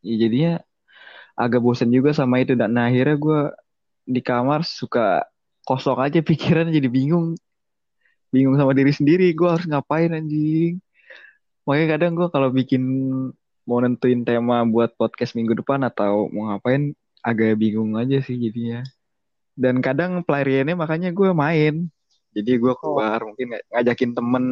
Ya 0.00 0.16
jadinya 0.24 0.52
agak 1.38 1.62
bosan 1.62 1.94
juga 1.94 2.10
sama 2.10 2.42
itu 2.42 2.58
dan 2.58 2.74
nah, 2.74 2.90
akhirnya 2.90 3.14
gue 3.14 3.40
di 4.08 4.18
kamar 4.18 4.66
suka 4.66 5.22
kosong 5.62 6.02
aja 6.02 6.18
pikiran 6.30 6.66
jadi 6.74 6.90
bingung 6.90 7.38
bingung 8.34 8.58
sama 8.58 8.74
diri 8.74 8.90
sendiri 8.90 9.30
gue 9.32 9.48
harus 9.48 9.64
ngapain 9.70 10.10
anjing 10.10 10.82
makanya 11.62 11.88
kadang 11.96 12.12
gue 12.18 12.28
kalau 12.34 12.50
bikin 12.50 12.82
mau 13.68 13.84
nentuin 13.84 14.24
tema 14.24 14.64
buat 14.64 14.96
podcast 14.96 15.36
minggu 15.36 15.60
depan 15.60 15.84
atau 15.84 16.32
mau 16.32 16.48
ngapain 16.48 16.96
agak 17.20 17.60
bingung 17.60 18.00
aja 18.00 18.24
sih 18.24 18.40
jadinya. 18.40 18.80
Dan 19.52 19.84
kadang 19.84 20.24
pelariannya 20.24 20.72
makanya 20.72 21.12
gue 21.12 21.30
main. 21.36 21.74
Jadi 22.32 22.50
gue 22.56 22.72
oh. 22.72 22.78
keluar 22.80 23.20
oh. 23.20 23.28
mungkin 23.28 23.60
ngajakin 23.68 24.16
temen. 24.16 24.44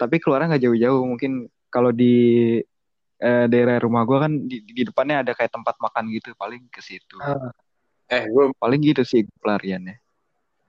Tapi 0.00 0.16
keluarnya 0.24 0.56
nggak 0.56 0.64
jauh-jauh. 0.64 1.04
Mungkin 1.04 1.52
kalau 1.68 1.92
di 1.92 2.56
eh, 3.20 3.46
daerah 3.50 3.78
rumah 3.82 4.02
gue 4.06 4.18
kan 4.18 4.32
di, 4.46 4.62
di 4.64 4.82
depannya 4.86 5.26
ada 5.26 5.32
kayak 5.34 5.52
tempat 5.52 5.76
makan 5.78 6.10
gitu. 6.14 6.34
Paling 6.34 6.66
ke 6.70 6.80
situ. 6.80 7.16
Uh. 7.20 7.50
Eh 8.10 8.28
gue 8.28 8.54
paling 8.56 8.80
gitu 8.80 9.02
sih 9.02 9.24
pelariannya. 9.40 9.98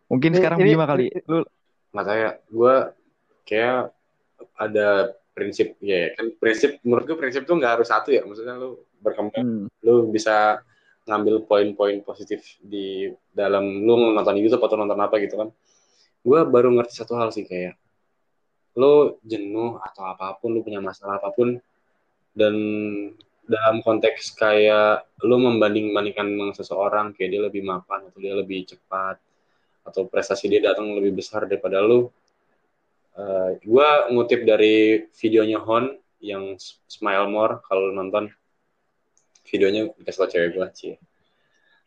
Mungkin 0.10 0.32
ini, 0.34 0.38
sekarang 0.38 0.60
Bima 0.62 0.86
kali. 0.86 1.10
Lu 1.26 1.42
nggak 1.96 2.06
tahu 2.06 2.20
Gue 2.52 2.76
kayak 3.48 3.96
ada 4.60 5.16
prinsip 5.36 5.76
ya 5.84 5.92
yeah, 5.92 6.08
kan 6.16 6.32
prinsip 6.40 6.80
menurut 6.88 7.04
gue 7.04 7.18
prinsip 7.20 7.44
tuh 7.44 7.60
nggak 7.60 7.80
harus 7.80 7.92
satu 7.92 8.10
ya 8.12 8.24
maksudnya 8.24 8.56
lu 8.56 8.80
berkembang 9.04 9.68
hmm. 9.68 9.68
lu 9.84 10.08
bisa 10.08 10.64
ngambil 11.06 11.44
poin-poin 11.46 12.00
positif 12.02 12.58
di 12.64 13.12
dalam 13.36 13.84
lu 13.84 14.16
nonton 14.16 14.40
YouTube 14.40 14.64
atau 14.64 14.80
nonton 14.80 14.98
apa 14.98 15.20
gitu 15.20 15.36
kan 15.36 15.52
gue 16.26 16.40
baru 16.48 16.72
ngerti 16.74 17.04
satu 17.04 17.20
hal 17.20 17.30
sih 17.36 17.44
kayak 17.44 17.76
lu 18.80 19.20
jenuh 19.28 19.78
atau 19.84 20.08
apa 20.08 20.40
pun 20.40 20.56
lu 20.56 20.64
punya 20.64 20.80
masalah 20.80 21.20
apa 21.20 21.36
pun 21.36 21.60
dan 22.36 22.54
dalam 23.46 23.80
konteks 23.80 24.36
kayak 24.36 25.06
lu 25.24 25.38
membanding-bandingkan 25.40 26.28
dengan 26.28 26.52
seseorang 26.52 27.14
kayak 27.16 27.30
dia 27.32 27.42
lebih 27.46 27.62
mapan 27.64 28.10
atau 28.10 28.20
dia 28.20 28.34
lebih 28.36 28.68
cepat 28.68 29.22
atau 29.86 30.10
prestasi 30.10 30.50
dia 30.50 30.62
datang 30.66 30.92
lebih 30.98 31.14
besar 31.14 31.46
daripada 31.46 31.80
lu 31.80 32.10
uh, 33.16 33.50
eh, 33.54 33.62
gue 33.62 33.90
ngutip 34.12 34.44
dari 34.44 35.08
videonya 35.14 35.62
Hon 35.62 35.94
yang 36.20 36.58
Smile 36.90 37.30
More 37.30 37.62
kalau 37.70 37.94
nonton. 37.94 38.34
Videonya 39.46 39.94
dikasih 39.94 40.20
tau 40.26 40.30
cewek 40.34 40.50
gue 40.58 40.68
cie 40.74 40.96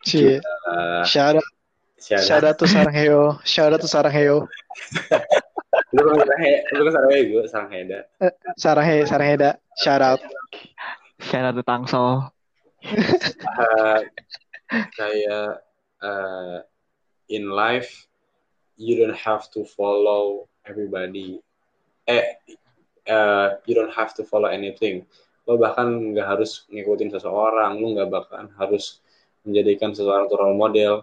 cie 0.06 0.38
uh, 0.38 1.02
out. 1.02 2.54
tuh 2.54 2.70
sarang 2.70 2.94
heo. 2.94 3.34
Out 3.42 3.80
tuh 3.82 3.90
sarang 3.90 4.14
heo 4.14 4.46
lu 5.94 6.00
kan 6.04 6.16
sarang 6.20 6.40
he 6.44 6.54
lu 6.76 6.82
kan 6.84 6.92
sarang 6.92 7.10
gue 7.12 7.42
sarang 7.48 7.70
heda. 7.72 7.98
Eh, 8.20 8.32
sarang 8.60 8.86
he 8.86 8.96
sarang 9.08 9.28
heda. 9.28 9.50
Shout 9.80 10.02
out. 10.04 10.20
Shout 11.18 11.44
out 11.44 11.54
tuh 11.58 11.66
tangsel 11.66 12.28
uh, 12.84 14.00
kayak 14.94 15.50
uh, 16.02 16.58
in 17.28 17.50
life 17.50 18.06
you 18.78 18.94
don't 18.94 19.16
have 19.16 19.50
to 19.50 19.66
follow 19.66 20.46
everybody. 20.64 21.42
Eh 22.06 22.38
uh, 23.10 23.58
you 23.66 23.74
don't 23.74 23.92
have 23.92 24.14
to 24.14 24.22
follow 24.22 24.48
anything. 24.48 25.02
Lo 25.48 25.58
bahkan 25.58 26.14
nggak 26.14 26.38
harus 26.38 26.68
ngikutin 26.70 27.10
seseorang 27.18 27.80
lo 27.82 27.86
nggak 27.96 28.10
bahkan 28.12 28.46
harus 28.56 29.02
menjadikan 29.42 29.90
seseorang 29.90 30.30
itu 30.30 30.36
role 30.38 30.58
model. 30.58 30.94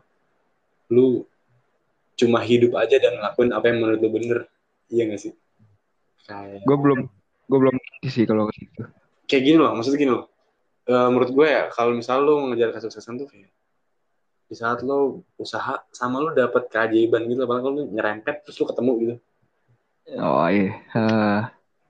Lu 0.93 1.25
cuma 2.15 2.39
hidup 2.39 2.79
aja 2.79 2.95
dan 2.95 3.19
ngelakuin 3.19 3.51
apa 3.51 3.65
yang 3.67 3.77
menurut 3.83 3.99
lu 3.99 4.11
bener 4.15 4.39
iya 4.91 5.03
gak 5.09 5.21
sih 5.21 5.33
kayak 6.25 6.65
gue 6.65 6.77
belum 6.77 6.99
gue 7.45 7.59
belum 7.61 7.75
sih 8.09 8.25
kalau 8.25 8.49
gitu 8.53 8.89
kayak 9.29 9.43
gini 9.45 9.57
loh 9.61 9.71
maksudnya 9.77 9.99
gini 10.01 10.11
loh 10.13 10.25
uh, 10.89 11.09
menurut 11.13 11.31
gue 11.33 11.47
ya 11.47 11.63
kalau 11.69 11.91
misal 11.93 12.21
lu 12.25 12.41
mengejar 12.45 12.73
kesuksesan 12.73 13.21
tuh 13.21 13.27
kayak 13.29 13.51
di 14.45 14.53
saat 14.53 14.85
lo 14.85 15.25
usaha 15.41 15.81
sama 15.89 16.21
lo 16.21 16.29
dapet 16.33 16.69
keajaiban 16.69 17.25
gitu 17.25 17.49
apalagi 17.49 17.65
lo 17.65 17.83
nyerempet 17.89 18.45
terus 18.45 18.57
lo 18.61 18.65
ketemu 18.69 18.91
gitu 19.01 19.15
oh 20.21 20.47
iya 20.49 20.73
uh... 20.93 21.41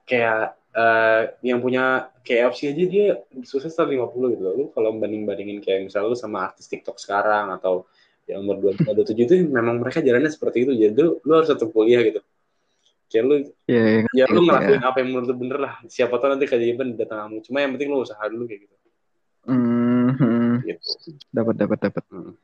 kayak 0.07 0.55
uh, 0.75 1.21
yang 1.41 1.63
punya 1.63 2.11
kayak 2.21 2.51
opsi 2.51 2.69
aja 2.69 2.83
dia 2.85 3.07
sukses 3.47 3.71
tahun 3.73 3.95
50 4.11 4.35
gitu 4.35 4.41
loh. 4.43 4.53
Lu 4.53 4.65
kalau 4.75 4.91
banding-bandingin 4.99 5.63
kayak 5.63 5.87
misalnya 5.89 6.11
lu 6.11 6.17
sama 6.19 6.51
artis 6.51 6.67
TikTok 6.67 6.99
sekarang 6.99 7.49
atau 7.55 7.87
yang 8.27 8.43
umur 8.43 8.75
25 8.75 9.15
27 9.15 9.25
itu 9.25 9.35
memang 9.47 9.79
mereka 9.79 10.03
jalannya 10.03 10.29
seperti 10.29 10.67
itu. 10.67 10.71
Jadi 10.75 10.93
lu, 10.99 11.17
lu 11.23 11.31
harus 11.31 11.49
tetap 11.49 11.71
kuliah 11.71 12.03
gitu. 12.03 12.19
Kayak 13.15 13.25
lu 13.31 13.35
yeah, 13.71 13.85
yeah, 14.03 14.03
ya 14.11 14.25
lu 14.27 14.43
ngelakuin 14.43 14.83
yeah. 14.83 14.91
apa 14.91 14.97
yang 14.99 15.07
menurut 15.15 15.27
lu 15.31 15.35
bener 15.39 15.57
lah. 15.63 15.73
Siapa 15.87 16.19
tahu 16.19 16.35
nanti 16.35 16.51
keajaiban 16.51 16.99
datang 16.99 17.31
kamu. 17.31 17.37
Cuma 17.47 17.63
yang 17.63 17.71
penting 17.79 17.87
lu 17.95 18.03
usaha 18.03 18.19
dulu 18.27 18.43
kayak 18.43 18.67
gitu. 18.67 18.75
Mm 19.47 20.09
-hmm. 20.19 20.47
gitu. 20.67 20.87
Dapat 21.31 21.55
dapat 21.55 21.79
dapat. 21.79 22.03
Hmm. 22.11 22.35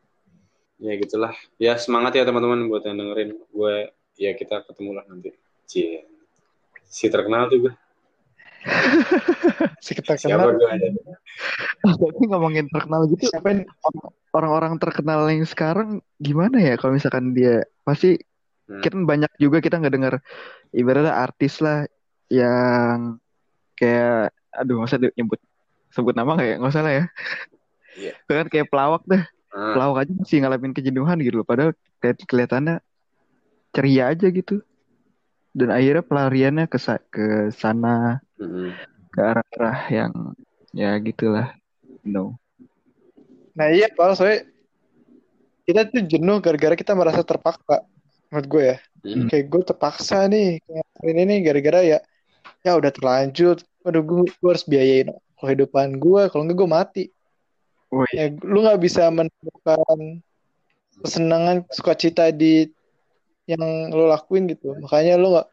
Ya 0.80 0.96
gitulah. 0.96 1.36
Ya 1.60 1.76
semangat 1.76 2.16
ya 2.16 2.24
teman-teman 2.24 2.72
buat 2.72 2.88
yang 2.88 2.96
dengerin. 2.96 3.36
Gue 3.52 3.92
ya 4.16 4.32
kita 4.32 4.64
ketemu 4.64 4.96
lah 4.96 5.04
nanti. 5.12 5.36
Cie. 5.68 6.08
Si 6.88 7.12
terkenal 7.12 7.52
tuh 7.52 7.60
gue. 7.68 7.74
si 9.84 9.92
kita 9.92 10.16
kenal. 10.16 10.56
Tapi 11.82 12.24
ngomongin 12.30 12.70
terkenal 12.70 13.10
gitu, 13.10 13.26
siapa 13.26 13.66
orang-orang 14.32 14.78
terkenal 14.78 15.28
yang 15.28 15.44
sekarang 15.50 16.00
gimana 16.22 16.62
ya 16.62 16.78
kalau 16.78 16.96
misalkan 16.96 17.34
dia 17.36 17.66
pasti 17.82 18.22
hmm. 18.70 18.82
kita 18.86 18.96
banyak 19.02 19.32
juga 19.42 19.60
kita 19.60 19.82
nggak 19.82 19.94
dengar 19.94 20.14
ibaratnya 20.72 21.14
artis 21.16 21.60
lah 21.60 21.88
yang 22.32 23.20
kayak 23.76 24.32
aduh 24.52 24.82
nggak 24.82 24.90
usah 24.92 25.00
nyebut 25.16 25.40
sebut 25.92 26.16
nama 26.16 26.36
kayak 26.40 26.60
nggak 26.60 26.72
usah 26.72 26.84
lah 26.84 26.94
ya. 26.94 27.06
Yeah. 27.92 28.16
kan 28.24 28.48
kayak 28.48 28.72
pelawak 28.72 29.04
deh. 29.04 29.20
Hmm. 29.52 29.76
Pelawak 29.76 30.08
aja 30.08 30.12
masih 30.16 30.40
ngalamin 30.40 30.72
kejenuhan 30.72 31.20
gitu 31.20 31.44
loh. 31.44 31.48
Padahal 31.48 31.76
kelihatannya 32.00 32.80
ceria 33.76 34.16
aja 34.16 34.28
gitu 34.32 34.64
dan 35.52 35.70
akhirnya 35.72 36.04
pelariannya 36.04 36.66
ke 36.68 36.80
ke 37.12 37.52
sana 37.56 38.20
mm-hmm. 38.40 38.70
ke 39.12 39.20
arah-arah 39.20 39.80
yang 39.92 40.14
ya 40.72 40.96
gitulah 41.04 41.56
no 42.08 42.40
nah 43.52 43.68
iya 43.68 43.92
pak 43.92 44.16
soalnya 44.16 44.48
kita 45.68 45.88
tuh 45.92 46.04
jenuh 46.08 46.40
gara-gara 46.40 46.76
kita 46.76 46.96
merasa 46.96 47.24
terpaksa 47.24 47.84
menurut 48.32 48.48
gue 48.48 48.64
ya 48.64 48.78
mm-hmm. 49.04 49.28
kayak 49.28 49.46
gue 49.52 49.62
terpaksa 49.68 50.18
nih 50.32 50.64
ini 51.04 51.22
nih 51.28 51.40
gara-gara 51.44 51.80
ya 51.84 52.00
ya 52.64 52.72
udah 52.80 52.92
terlanjut 52.96 53.62
waduh 53.84 54.02
gue, 54.02 54.24
gue 54.32 54.50
harus 54.50 54.66
biayain 54.66 55.12
kehidupan 55.42 56.00
gue 56.00 56.22
kalau 56.32 56.48
enggak 56.48 56.58
gue 56.64 56.70
mati 56.70 57.04
oh, 57.92 58.08
iya. 58.16 58.32
ya, 58.32 58.40
lu 58.48 58.64
nggak 58.64 58.80
bisa 58.80 59.12
menemukan 59.12 60.00
kesenangan 61.04 61.68
sukacita 61.74 62.32
di 62.32 62.72
yang 63.50 63.92
lo 63.92 64.08
lakuin 64.08 64.48
gitu 64.48 64.78
makanya 64.80 65.20
lo 65.20 65.36
nggak 65.36 65.48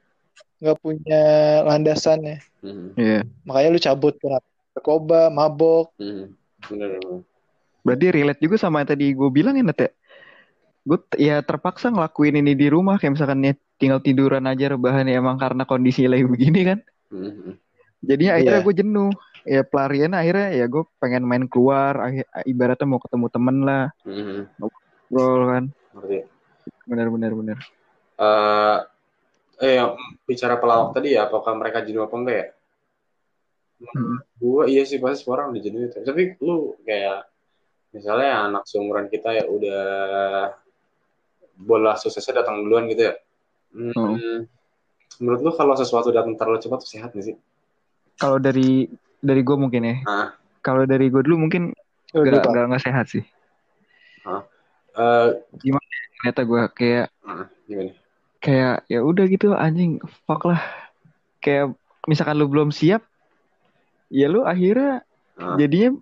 nggak 0.63 0.79
punya 0.79 1.23
landasan 1.67 2.19
ya 2.23 2.39
mm. 2.63 2.89
yeah. 2.95 3.23
makanya 3.43 3.69
lo 3.75 3.81
cabut 3.81 4.15
ke 4.21 4.27
narkoba 4.29 5.33
mabok 5.33 5.91
mm. 5.99 6.31
berarti 7.83 8.07
relate 8.13 8.43
juga 8.45 8.61
sama 8.61 8.85
yang 8.85 8.91
tadi 8.93 9.17
gue 9.17 9.31
bilang 9.33 9.57
ya 9.57 9.65
Nat 9.65 9.81
ya 9.81 9.91
gue 10.89 10.99
ya 11.21 11.45
terpaksa 11.45 11.93
ngelakuin 11.93 12.41
ini 12.41 12.57
di 12.57 12.73
rumah 12.73 12.97
kayak 12.97 13.21
misalkan 13.21 13.45
ya 13.45 13.53
tinggal 13.77 14.01
tiduran 14.01 14.49
aja 14.49 14.73
rebahan 14.73 15.05
ya 15.05 15.21
emang 15.21 15.37
karena 15.37 15.69
kondisi 15.69 16.09
lagi 16.09 16.25
begini 16.25 16.61
kan 16.65 16.79
mm-hmm. 17.13 17.53
jadinya 18.01 18.33
akhirnya 18.41 18.57
yeah. 18.57 18.65
gue 18.65 18.75
jenuh 18.81 19.11
ya 19.45 19.63
pelarian 19.69 20.13
akhirnya 20.17 20.49
ya 20.57 20.65
gue 20.65 20.83
pengen 20.97 21.29
main 21.29 21.45
keluar 21.45 21.93
ibaratnya 22.49 22.89
mau 22.89 23.01
ketemu 23.05 23.27
temen 23.29 23.57
lah 23.69 23.93
mm-hmm. 24.09 24.41
ngobrol 24.57 25.43
kan 25.53 25.65
benar 26.89 27.07
benar 27.13 27.33
benar 27.37 27.59
uh, 28.17 28.79
eh 29.61 29.85
bicara 30.25 30.57
pelawak 30.57 30.97
tadi 30.97 31.21
ya 31.21 31.29
apakah 31.29 31.53
mereka 31.53 31.85
jenuh 31.85 32.09
apa 32.09 32.17
enggak 32.17 32.37
ya 32.39 32.47
hmm. 33.93 34.17
gue 34.41 34.65
iya 34.73 34.83
sih 34.89 34.97
pasti 35.03 35.27
semua 35.27 35.43
orang 35.43 35.53
udah 35.53 35.63
jenuh 35.63 35.81
tapi 36.01 36.23
lu 36.41 36.81
kayak 36.89 37.29
misalnya 37.93 38.49
anak 38.49 38.65
seumuran 38.65 39.13
kita 39.13 39.37
ya 39.37 39.45
udah 39.45 39.87
bola 41.59 41.99
suksesnya 41.99 42.47
datang 42.47 42.63
duluan 42.63 42.87
gitu 42.87 43.11
ya. 43.11 43.15
Hmm, 43.75 43.93
hmm. 43.93 44.39
menurut 45.21 45.41
lu 45.45 45.51
kalau 45.53 45.75
sesuatu 45.77 46.09
datang 46.09 46.39
terlalu 46.39 46.63
cepat 46.63 46.79
tuh 46.81 46.89
sehat 46.89 47.11
gak 47.13 47.27
sih? 47.27 47.37
Kalau 48.17 48.39
dari 48.39 48.87
dari 49.19 49.41
gue 49.43 49.57
mungkin 49.59 49.83
ya. 49.83 49.97
Nah. 50.07 50.29
kalau 50.63 50.85
dari 50.85 51.09
gue 51.09 51.23
dulu 51.23 51.49
mungkin 51.49 51.73
oh, 52.15 52.23
gak, 52.23 52.45
gak, 52.45 52.67
gak 52.71 52.83
sehat 52.83 53.07
sih. 53.11 53.25
Uh, 54.99 55.39
gimana 55.63 55.87
ternyata 56.19 56.41
gue 56.43 56.63
kayak 56.75 57.07
uh, 57.23 57.47
gimana? 57.71 57.95
kayak 58.43 58.83
ya 58.91 59.01
udah 59.07 59.25
gitu 59.31 59.55
anjing 59.55 60.03
fuck 60.27 60.43
lah. 60.47 60.59
Kayak 61.39 61.75
misalkan 62.11 62.35
lu 62.35 62.51
belum 62.51 62.75
siap 62.75 63.07
ya 64.11 64.27
lu 64.27 64.43
akhirnya 64.43 65.07
uh. 65.39 65.55
jadinya 65.55 65.95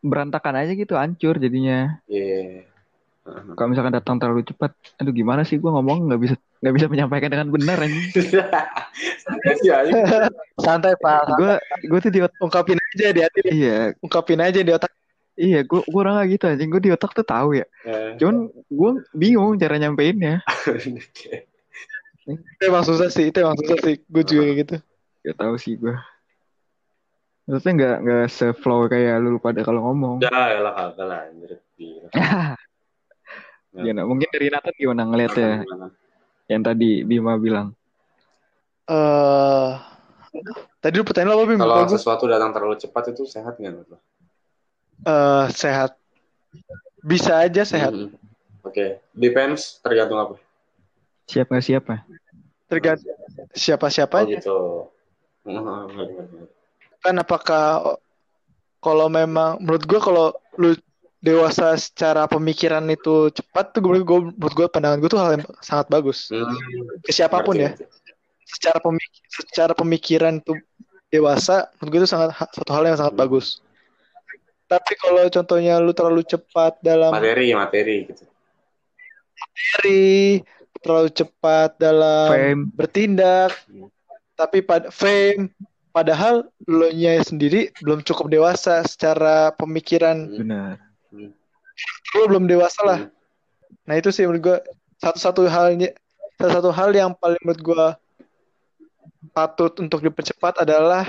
berantakan 0.00 0.56
aja 0.64 0.72
gitu 0.72 0.94
hancur 0.96 1.36
jadinya. 1.36 2.00
Yeah. 2.08 2.64
Uh-huh. 3.28 3.54
kalau 3.54 3.68
misalkan 3.70 3.94
datang 3.94 4.16
terlalu 4.16 4.42
cepat 4.48 4.72
aduh 4.96 5.12
gimana 5.12 5.44
sih 5.44 5.60
gue 5.60 5.70
ngomong 5.70 6.08
nggak 6.08 6.20
bisa 6.20 6.34
nggak 6.64 6.74
bisa 6.74 6.86
menyampaikan 6.88 7.30
dengan 7.30 7.48
benar 7.52 7.76
anjing 7.78 8.08
santai 10.64 10.96
pak 10.98 11.22
gue 11.36 11.52
gue 11.86 11.98
tuh 12.00 12.12
di 12.12 12.20
ungkapin 12.40 12.80
aja 12.80 13.06
di 13.12 13.20
hati 13.20 13.40
iya 13.52 13.92
ungkapin 14.00 14.40
aja 14.40 14.60
di 14.64 14.72
otak 14.72 14.92
Iya, 15.38 15.62
gue 15.62 15.86
gue 15.86 16.00
orang 16.02 16.26
gitu 16.26 16.50
anjing. 16.50 16.66
Gue 16.66 16.82
di 16.82 16.90
otak 16.90 17.14
tuh 17.14 17.22
tahu 17.22 17.54
ya. 17.54 17.66
Yeah. 17.86 18.18
Cuman 18.18 18.50
gue 18.50 18.90
bingung 19.14 19.54
cara 19.54 19.78
nyampeinnya. 19.78 20.42
itu 22.26 22.62
emang 22.66 22.82
susah 22.82 23.06
sih, 23.06 23.30
itu 23.30 23.38
emang 23.38 23.54
susah 23.54 23.78
sih. 23.86 24.02
Gue 24.10 24.26
juga 24.26 24.42
kayak 24.50 24.56
gitu. 24.66 24.76
Gak 25.30 25.36
tahu 25.38 25.54
sih 25.62 25.78
gue. 25.78 25.94
Maksudnya 27.48 27.72
nggak 27.78 27.96
nggak 28.02 28.26
se-flow 28.28 28.90
kayak 28.90 29.22
lu 29.22 29.38
pada 29.38 29.62
kalau 29.62 29.86
ngomong. 29.86 30.20
Ya, 30.20 30.58
ya 30.58 30.60
lah 30.60 30.74
kagak 30.74 31.06
lah. 31.06 31.22
ya, 33.74 33.92
nah, 33.92 34.04
mungkin 34.08 34.28
dari 34.32 34.48
Nathan 34.48 34.74
gimana 34.76 35.02
ngeliatnya? 35.08 35.64
Yang 36.48 36.62
tadi 36.64 36.90
Bima 37.04 37.36
bilang. 37.36 37.76
Eh, 38.88 38.94
uh, 38.94 39.76
tadi 40.80 40.94
lu 40.96 41.04
pertanyaan 41.04 41.36
apa 41.36 41.44
Bima? 41.44 41.62
Kalau 41.68 41.88
sesuatu 41.92 42.24
datang 42.24 42.50
terlalu 42.56 42.76
cepat 42.80 43.12
itu 43.12 43.28
sehat 43.28 43.60
nggak 43.60 43.72
menurut 43.72 43.88
lo? 43.92 43.98
uh, 45.06 45.46
sehat. 45.52 45.94
Bisa 47.04 47.44
aja 47.44 47.62
sehat. 47.62 47.92
Mm 47.94 48.10
-hmm. 48.10 48.66
Oke, 48.66 48.74
okay. 48.74 48.90
depends 49.14 49.78
tergantung 49.84 50.18
apa? 50.18 50.34
Siapa 51.28 51.60
siapa? 51.62 52.02
Tergantung 52.66 53.18
siapa 53.54 53.86
siapa 53.92 54.24
oh, 54.24 54.28
gitu. 54.28 54.58
kan 57.04 57.14
apakah 57.14 57.96
kalau 58.82 59.06
memang 59.06 59.62
menurut 59.62 59.84
gue 59.86 60.00
kalau 60.02 60.34
lu 60.58 60.74
dewasa 61.18 61.74
secara 61.74 62.30
pemikiran 62.30 62.86
itu 62.86 63.32
cepat 63.34 63.74
tuh 63.74 63.82
gue, 63.82 64.06
gue 64.06 64.18
menurut 64.38 64.54
gue 64.54 64.66
pandangan 64.70 65.02
gue 65.02 65.10
tuh 65.10 65.18
hal 65.18 65.30
yang 65.38 65.44
sangat 65.58 65.86
bagus 65.90 66.30
hmm. 66.30 67.02
ke 67.02 67.10
siapa 67.10 67.42
pun 67.42 67.58
ya 67.58 67.74
secara 68.46 68.78
pemik 68.78 69.10
secara 69.26 69.72
pemikiran 69.74 70.38
tuh 70.40 70.56
dewasa 71.10 71.68
menurut 71.78 71.90
gue 71.90 72.00
itu 72.06 72.10
sangat 72.10 72.38
satu 72.54 72.70
hal 72.70 72.86
yang 72.86 72.98
sangat 72.98 73.18
hmm. 73.18 73.22
bagus 73.26 73.58
tapi 74.68 74.92
kalau 75.00 75.24
contohnya 75.32 75.80
lu 75.80 75.96
terlalu 75.96 76.22
cepat 76.28 76.76
dalam 76.84 77.08
materi 77.08 77.56
materi 77.56 77.96
gitu. 78.04 78.24
Materi 79.32 80.44
terlalu 80.84 81.08
cepat 81.16 81.80
dalam 81.80 82.28
fame. 82.28 82.62
bertindak. 82.76 83.56
Hmm. 83.64 83.88
Tapi 84.36 84.60
pada 84.60 84.92
fame 84.92 85.50
padahal 85.90 86.46
lo 86.68 86.88
nya 86.92 87.18
sendiri 87.24 87.72
belum 87.80 88.04
cukup 88.04 88.28
dewasa 88.28 88.84
secara 88.84 89.56
pemikiran. 89.56 90.36
Benar. 90.36 90.87
Lu 92.16 92.24
belum 92.26 92.44
dewasa 92.48 92.80
lah. 92.84 93.00
Hmm. 93.06 93.12
Nah, 93.88 93.94
itu 93.96 94.12
sih 94.12 94.24
menurut 94.24 94.42
gue 94.42 94.58
satu-satu 95.00 95.46
halnya 95.48 95.94
salah 96.38 96.54
satu 96.62 96.70
hal 96.70 96.90
yang 96.94 97.10
paling 97.18 97.40
menurut 97.42 97.62
gue 97.62 97.86
patut 99.34 99.72
untuk 99.82 100.02
dipercepat 100.02 100.62
adalah 100.62 101.04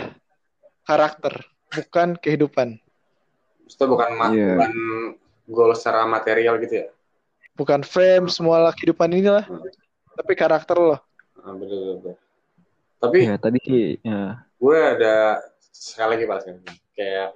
karakter, 0.85 1.45
bukan 1.69 2.17
kehidupan. 2.17 2.81
Itu 3.69 3.85
bukan 3.85 4.09
yeah. 4.33 4.57
bukan 4.57 4.73
goal 5.49 5.71
secara 5.77 6.09
material 6.09 6.57
gitu 6.61 6.85
ya? 6.85 6.87
Bukan 7.53 7.85
frame 7.85 8.31
semua 8.31 8.73
kehidupan 8.73 9.13
ini 9.13 9.29
lah. 9.29 9.45
Hmm. 9.45 9.61
Tapi 10.19 10.33
karakter 10.35 10.75
loh. 10.75 10.99
Ah, 11.39 11.55
betul, 11.55 12.01
betul. 12.01 12.15
Tapi 12.99 13.19
ya, 13.31 13.35
tadi 13.39 13.61
ya. 14.03 14.43
gue 14.59 14.79
ada 14.79 15.39
sekali 15.71 16.19
lagi 16.19 16.25
pas 16.27 16.43
kayak 16.91 17.31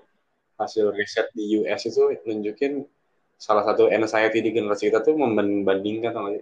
hasil 0.59 0.91
riset 0.91 1.31
di 1.31 1.63
US 1.63 1.87
itu 1.87 2.03
nunjukin 2.27 2.83
salah 3.43 3.67
satu 3.67 3.91
anxiety 3.91 4.39
di 4.39 4.55
generasi 4.55 4.87
kita 4.87 5.03
tuh 5.03 5.19
membandingkan 5.19 6.15
sama 6.15 6.39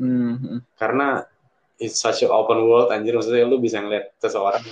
Hmm. 0.00 0.64
karena 0.80 1.28
it's 1.76 2.00
such 2.00 2.24
a 2.24 2.28
open 2.32 2.64
world 2.64 2.88
anjir. 2.88 3.12
Maksudnya 3.12 3.44
lu 3.44 3.60
bisa 3.60 3.84
ngeliat 3.84 4.16
seseorang 4.16 4.64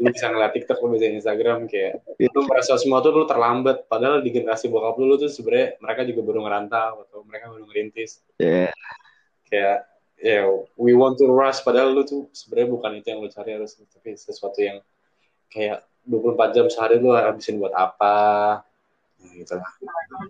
lu 0.00 0.08
bisa 0.12 0.28
ngeliat 0.28 0.52
TikTok 0.52 0.78
lu 0.84 0.96
bisa 0.96 1.08
Instagram 1.08 1.64
kayak 1.64 2.04
lu 2.20 2.40
merasa 2.44 2.76
semua 2.76 3.00
tuh 3.00 3.14
lu 3.14 3.24
terlambat. 3.24 3.88
Padahal 3.88 4.20
di 4.20 4.28
generasi 4.32 4.68
bokap 4.68 5.00
lu, 5.00 5.08
lu 5.08 5.16
tuh 5.16 5.32
sebenarnya 5.32 5.80
mereka 5.80 6.04
juga 6.04 6.20
baru 6.28 6.38
ngerantau 6.44 6.92
atau 7.08 7.18
mereka 7.24 7.48
baru 7.48 7.64
ngerintis. 7.64 8.20
Yeah. 8.36 8.74
kayak 9.50 9.82
ya 10.20 10.44
we 10.76 10.92
want 10.92 11.16
to 11.16 11.26
rush. 11.26 11.64
Padahal 11.64 11.96
lu 11.96 12.04
tuh 12.04 12.28
sebenarnya 12.36 12.68
bukan 12.68 12.90
itu 13.00 13.06
yang 13.08 13.20
lu 13.24 13.28
cari 13.32 13.50
harus 13.56 13.80
tapi 13.80 14.12
sesuatu 14.12 14.60
yang 14.60 14.84
kayak 15.48 15.88
24 16.04 16.54
jam 16.56 16.66
sehari 16.68 17.00
lu 17.00 17.16
habisin 17.16 17.56
buat 17.56 17.72
apa 17.72 18.14
nah, 19.20 19.32
gitu 19.36 19.54
lah 19.56 19.70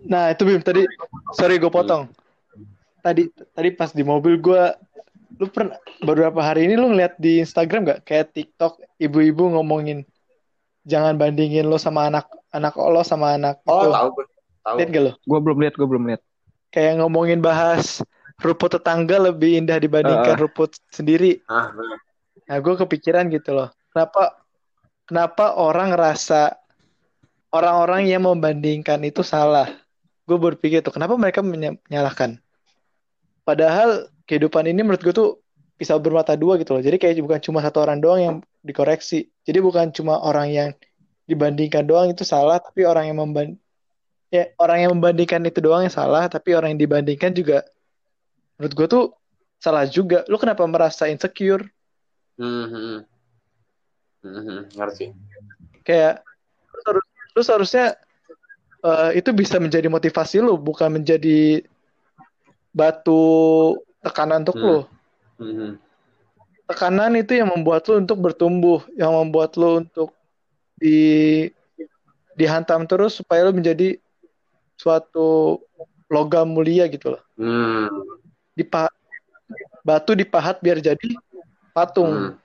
Nah 0.07 0.23
itu 0.31 0.41
Bim 0.47 0.61
tadi, 0.63 0.87
sorry 1.35 1.59
gue 1.59 1.71
potong. 1.71 2.07
Tadi 3.01 3.27
tadi 3.51 3.69
pas 3.73 3.91
di 3.91 4.03
mobil 4.05 4.37
gue, 4.37 4.63
lu 5.41 5.49
pernah 5.49 5.75
beberapa 6.05 6.37
hari 6.37 6.69
ini 6.69 6.77
lu 6.77 6.93
ngeliat 6.93 7.17
di 7.17 7.41
Instagram 7.41 7.81
gak 7.87 8.01
kayak 8.05 8.29
TikTok 8.37 8.77
ibu-ibu 9.01 9.57
ngomongin 9.57 10.05
jangan 10.85 11.17
bandingin 11.17 11.65
lo 11.65 11.81
sama 11.81 12.13
anak 12.13 12.29
anak 12.53 12.77
lo 12.77 13.01
sama 13.01 13.37
anak 13.37 13.57
oh 13.65 13.81
itu. 13.81 13.89
tahu 13.89 14.09
tahu 14.61 14.75
Lihat 14.77 14.89
gak 14.93 15.03
lo? 15.03 15.11
Gue 15.25 15.39
belum 15.41 15.57
lihat, 15.65 15.73
gue 15.73 15.87
belum 15.89 16.03
lihat. 16.13 16.21
Kayak 16.69 17.01
ngomongin 17.01 17.41
bahas 17.41 18.05
rumput 18.37 18.77
tetangga 18.77 19.17
lebih 19.17 19.57
indah 19.57 19.81
dibandingkan 19.81 20.37
Ah. 20.37 20.41
rumput 20.45 20.77
sendiri. 20.93 21.41
ah 21.49 21.73
bener. 21.73 21.97
Nah 22.45 22.57
gue 22.61 22.73
kepikiran 22.77 23.25
gitu 23.33 23.57
loh. 23.57 23.73
Kenapa 23.89 24.37
kenapa 25.09 25.45
orang 25.57 25.97
ngerasa 25.97 26.60
orang-orang 27.51 28.07
yang 28.07 28.23
membandingkan 28.23 28.99
itu 29.03 29.21
salah? 29.21 29.67
Gue 30.25 30.39
berpikir 30.39 30.79
tuh 30.81 30.95
kenapa 30.95 31.13
mereka 31.19 31.43
menyalahkan? 31.43 32.39
Padahal 33.43 34.07
kehidupan 34.25 34.65
ini 34.71 34.81
menurut 34.81 35.01
gue 35.03 35.13
tuh 35.13 35.29
pisau 35.75 35.99
bermata 35.99 36.37
dua 36.39 36.55
gitu 36.61 36.77
loh. 36.77 36.83
Jadi 36.83 36.97
kayak 36.97 37.19
bukan 37.19 37.39
cuma 37.43 37.59
satu 37.59 37.83
orang 37.83 37.99
doang 37.99 38.21
yang 38.21 38.35
dikoreksi. 38.63 39.27
Jadi 39.43 39.59
bukan 39.59 39.91
cuma 39.91 40.21
orang 40.23 40.47
yang 40.49 40.69
dibandingkan 41.27 41.83
doang 41.83 42.13
itu 42.13 42.23
salah, 42.23 42.61
tapi 42.61 42.87
orang 42.87 43.11
yang 43.11 43.17
memban 43.19 43.59
ya 44.31 44.47
orang 44.55 44.87
yang 44.87 44.91
membandingkan 44.95 45.43
itu 45.43 45.59
doang 45.59 45.83
yang 45.83 45.93
salah, 45.93 46.31
tapi 46.31 46.55
orang 46.55 46.77
yang 46.77 46.81
dibandingkan 46.87 47.35
juga 47.35 47.67
menurut 48.55 48.73
gue 48.77 48.87
tuh 48.87 49.05
salah 49.59 49.83
juga. 49.89 50.23
Lu 50.31 50.39
kenapa 50.39 50.63
merasa 50.69 51.09
insecure? 51.11 51.65
Hmm, 52.39 52.67
hmm. 52.69 52.99
Hmm, 54.21 54.41
hmm, 54.45 54.61
ngerti 54.77 55.17
kayak 55.81 56.21
lu, 57.31 57.39
lu 57.39 57.41
seharusnya 57.41 57.95
eh, 58.83 59.21
itu 59.21 59.31
bisa 59.31 59.61
menjadi 59.61 59.87
motivasi 59.87 60.41
lu 60.43 60.57
bukan 60.59 60.99
menjadi 60.99 61.63
batu 62.71 63.77
tekanan 64.01 64.43
untuk 64.43 64.57
Hmm. 64.57 64.67
lu. 64.67 64.79
Hmm, 65.41 65.71
tekanan 66.69 67.17
itu 67.17 67.39
yang 67.41 67.49
membuat 67.49 67.87
lu 67.89 67.97
untuk 67.99 68.21
bertumbuh 68.21 68.85
yang 68.95 69.11
membuat 69.11 69.57
lu 69.57 69.81
untuk 69.81 70.13
di 70.77 71.49
dihantam 72.37 72.85
terus 72.89 73.17
supaya 73.19 73.45
lu 73.45 73.53
menjadi 73.53 73.97
suatu 74.77 75.61
logam 76.09 76.49
mulia 76.49 76.89
gitu 76.89 77.13
loh. 77.17 77.23
Hmm, 77.37 77.87
Dipa 78.57 78.89
batu 79.81 80.13
dipahat 80.13 80.61
biar 80.61 80.77
jadi 80.81 81.09
patung. 81.73 82.33
Hmm. 82.33 82.39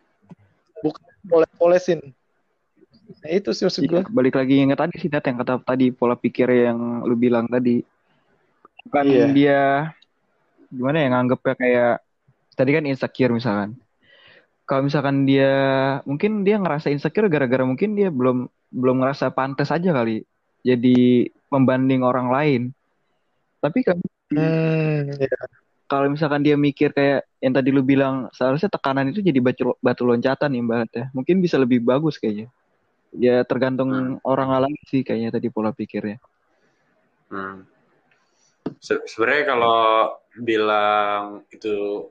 bukan 0.84 1.02
poles-polesin 1.26 2.00
nah 3.06 3.30
itu 3.30 3.50
sih 3.54 3.64
maksud 3.66 3.82
gue 3.86 4.02
balik 4.10 4.34
lagi 4.34 4.58
yang 4.58 4.74
tadi 4.74 4.98
sih 4.98 5.06
Nat, 5.06 5.22
yang 5.22 5.38
kata 5.38 5.62
tadi 5.62 5.94
pola 5.94 6.18
pikir 6.18 6.50
yang 6.50 7.06
lu 7.06 7.14
bilang 7.14 7.46
tadi. 7.46 7.82
Bukan 8.86 9.04
Iya. 9.06 9.26
dia 9.30 9.62
gimana 10.70 10.98
ya 11.02 11.08
nganggepnya 11.14 11.54
kayak 11.54 11.94
tadi 12.58 12.70
kan 12.74 12.84
insecure 12.86 13.32
misalkan. 13.34 13.78
Kalau 14.66 14.82
misalkan 14.82 15.22
dia 15.22 15.52
mungkin 16.02 16.42
dia 16.42 16.58
ngerasa 16.58 16.90
insecure 16.90 17.30
gara-gara 17.30 17.62
mungkin 17.62 17.94
dia 17.94 18.10
belum 18.10 18.50
belum 18.74 18.96
ngerasa 18.98 19.30
pantas 19.30 19.70
aja 19.70 19.94
kali 19.94 20.26
jadi 20.66 21.30
pembanding 21.46 22.02
orang 22.02 22.26
lain. 22.34 22.62
Tapi 23.62 23.86
kan 23.86 24.02
hmm, 24.34 25.14
ya. 25.22 25.38
kalau 25.86 26.10
misalkan 26.10 26.42
dia 26.42 26.58
mikir 26.58 26.90
kayak 26.90 27.22
yang 27.38 27.54
tadi 27.54 27.70
lu 27.70 27.86
bilang 27.86 28.26
seharusnya 28.34 28.66
tekanan 28.66 29.14
itu 29.14 29.22
jadi 29.22 29.38
batu, 29.38 29.78
batu 29.78 30.02
loncatan 30.02 30.58
ibaratnya. 30.58 31.14
Mungkin 31.14 31.38
bisa 31.38 31.54
lebih 31.54 31.86
bagus 31.86 32.18
kayaknya 32.18 32.50
ya 33.16 33.42
tergantung 33.48 34.20
orang 34.22 34.68
lain 34.68 34.80
sih 34.86 35.00
kayaknya 35.02 35.32
tadi 35.32 35.48
pola 35.50 35.72
pikirnya 35.72 36.20
Hmm. 37.26 37.66
Se- 38.78 39.02
Sebenarnya 39.02 39.50
kalau 39.50 40.14
bilang 40.38 41.42
itu 41.50 42.06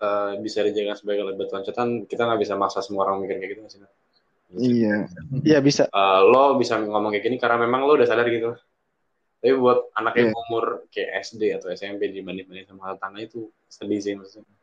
eh, 0.00 0.32
bisa 0.40 0.64
dijadikan 0.64 0.96
sebagai 0.96 1.28
lebat 1.28 1.52
loncatan, 1.52 2.08
kita 2.08 2.24
nggak 2.24 2.40
bisa 2.40 2.56
maksa 2.56 2.80
semua 2.80 3.04
orang 3.04 3.20
mikir 3.20 3.36
kayak 3.36 3.50
gitu 3.52 3.60
sih. 3.68 3.80
Iya 4.52 5.08
ya 5.44 5.58
bisa 5.64 5.88
Eh, 5.92 6.20
lo 6.28 6.56
bisa 6.56 6.80
ngomong 6.80 7.12
kayak 7.12 7.24
gini 7.28 7.36
karena 7.36 7.60
memang 7.60 7.84
lo 7.84 7.92
udah 7.96 8.08
sadar 8.08 8.24
gitu. 8.32 8.56
Tapi 9.44 9.52
buat 9.58 9.92
anak 10.00 10.16
yang 10.16 10.32
umur 10.32 10.88
kayak 10.88 11.28
SD 11.28 11.60
atau 11.60 11.68
SMP 11.68 12.08
dibanding-banding 12.08 12.64
sama 12.64 12.96
tetangga 12.96 13.20
itu 13.20 13.52
sedih 13.68 14.00
sih 14.00 14.16
maksudnya. 14.16 14.56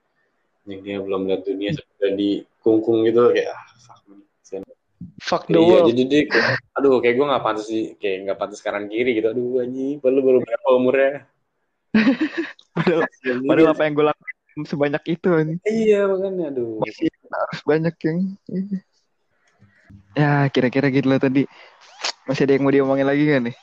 Yang 0.65 0.81
dia 0.81 0.97
belum 0.97 1.21
lihat 1.29 1.41
dunia 1.45 1.69
sudah 1.77 2.11
dikungkung 2.17 3.05
gitu 3.05 3.29
kayak 3.37 3.53
ah. 3.53 3.68
Fuck 5.21 5.45
the 5.47 5.59
Iya, 5.59 5.67
world 5.67 5.87
jadi 5.93 6.03
dia 6.07 6.21
kayak, 6.27 6.47
aduh 6.75 6.99
kayak 7.03 7.15
gue 7.19 7.25
nggak 7.29 7.43
pantas 7.43 7.65
sih, 7.67 7.83
kayak 7.99 8.17
nggak 8.27 8.39
pantas 8.39 8.59
kanan 8.63 8.85
kiri 8.87 9.15
gitu. 9.19 9.27
Aduh 9.31 9.61
anjing, 9.63 9.99
baru 9.99 10.19
baru 10.23 10.37
berapa 10.43 10.67
umurnya? 10.75 11.13
padahal, 12.77 13.01
padahal 13.49 13.69
apa 13.73 13.81
yang 13.89 13.93
gue 13.97 14.05
lakukan 14.05 14.63
sebanyak 14.69 15.03
itu 15.09 15.29
nih 15.41 15.57
Iya 15.65 15.99
makanya, 16.05 16.45
aduh. 16.53 16.85
masih 16.85 17.09
harus 17.09 17.59
banyak 17.65 17.95
yang 18.05 18.17
ya 20.13 20.45
kira-kira 20.53 20.87
gitu 20.93 21.07
lah 21.09 21.17
tadi 21.21 21.49
masih 22.29 22.45
ada 22.45 22.53
yang 22.57 22.63
mau 22.65 22.73
diomongin 22.73 23.07
lagi 23.07 23.25
kan 23.25 23.41
nih 23.49 23.57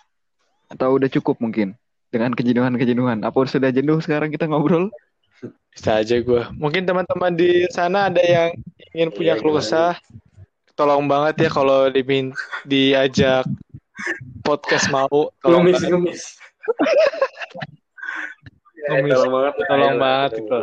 atau 0.72 0.98
udah 0.98 1.06
cukup 1.06 1.38
mungkin 1.38 1.78
dengan 2.10 2.34
kejenuhan-kejenuhan 2.34 3.22
apa 3.22 3.38
sudah 3.46 3.70
jenuh 3.70 3.98
sekarang 4.02 4.34
kita 4.34 4.50
ngobrol 4.50 4.90
Bisa 5.76 6.00
aja 6.00 6.16
gue. 6.16 6.42
Mungkin 6.56 6.88
teman-teman 6.88 7.36
di 7.36 7.68
sana 7.68 8.08
ada 8.08 8.24
yang 8.24 8.56
ingin 8.96 9.12
punya 9.12 9.36
Iya, 9.36 9.40
keluh 9.44 9.60
kesah. 9.60 9.92
Tolong 10.76 11.04
banget 11.04 11.34
ya 11.40 11.50
kalau 11.50 11.88
dimin 11.88 12.36
diajak 12.62 13.48
podcast 14.42 14.86
mau. 14.88 15.32
Tolong 15.40 15.64
Ngemis, 15.64 15.80
banget. 15.80 15.90
ngemis. 15.90 16.22
Ya, 18.76 18.88
Ngemis. 18.94 19.10
tolong 19.10 19.32
banget. 19.32 19.52
Tolong 19.64 19.90
Ayo, 19.90 19.98
banget 19.98 20.30
itu. 20.36 20.58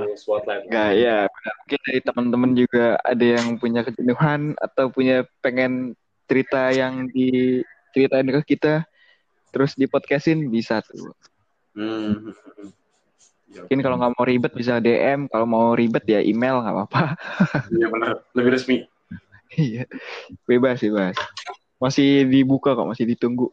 Enggak 0.64 0.92
ya 0.96 1.18
mungkin 1.26 1.80
dari 1.82 2.00
teman-teman 2.00 2.52
juga 2.54 2.86
ada 3.02 3.26
yang 3.26 3.48
punya 3.58 3.82
kejenuhan 3.82 4.40
atau 4.58 4.86
punya 4.88 5.26
pengen 5.42 5.98
cerita 6.24 6.70
yang 6.70 7.10
diceritain 7.10 8.30
ke 8.40 8.56
kita 8.56 8.86
terus 9.50 9.74
di 9.74 9.86
podcastin 9.86 10.48
bisa 10.48 10.80
tuh 10.82 11.14
Hmm. 11.74 12.30
mungkin 13.50 13.80
kalau 13.82 13.98
nggak 13.98 14.14
mau 14.14 14.26
ribet 14.26 14.54
bisa 14.54 14.78
DM 14.78 15.26
kalau 15.26 15.46
mau 15.46 15.74
ribet 15.74 16.06
ya 16.06 16.22
email 16.22 16.62
nggak 16.62 16.70
apa-apa 16.72 17.18
Iya 17.70 17.90
benar, 17.90 18.12
lebih 18.34 18.52
resmi. 18.54 18.78
Iya, 19.54 19.86
bebas 20.46 20.82
bebas. 20.82 21.16
Masih 21.78 22.26
dibuka 22.26 22.74
kok, 22.74 22.88
masih 22.88 23.06
ditunggu. 23.06 23.52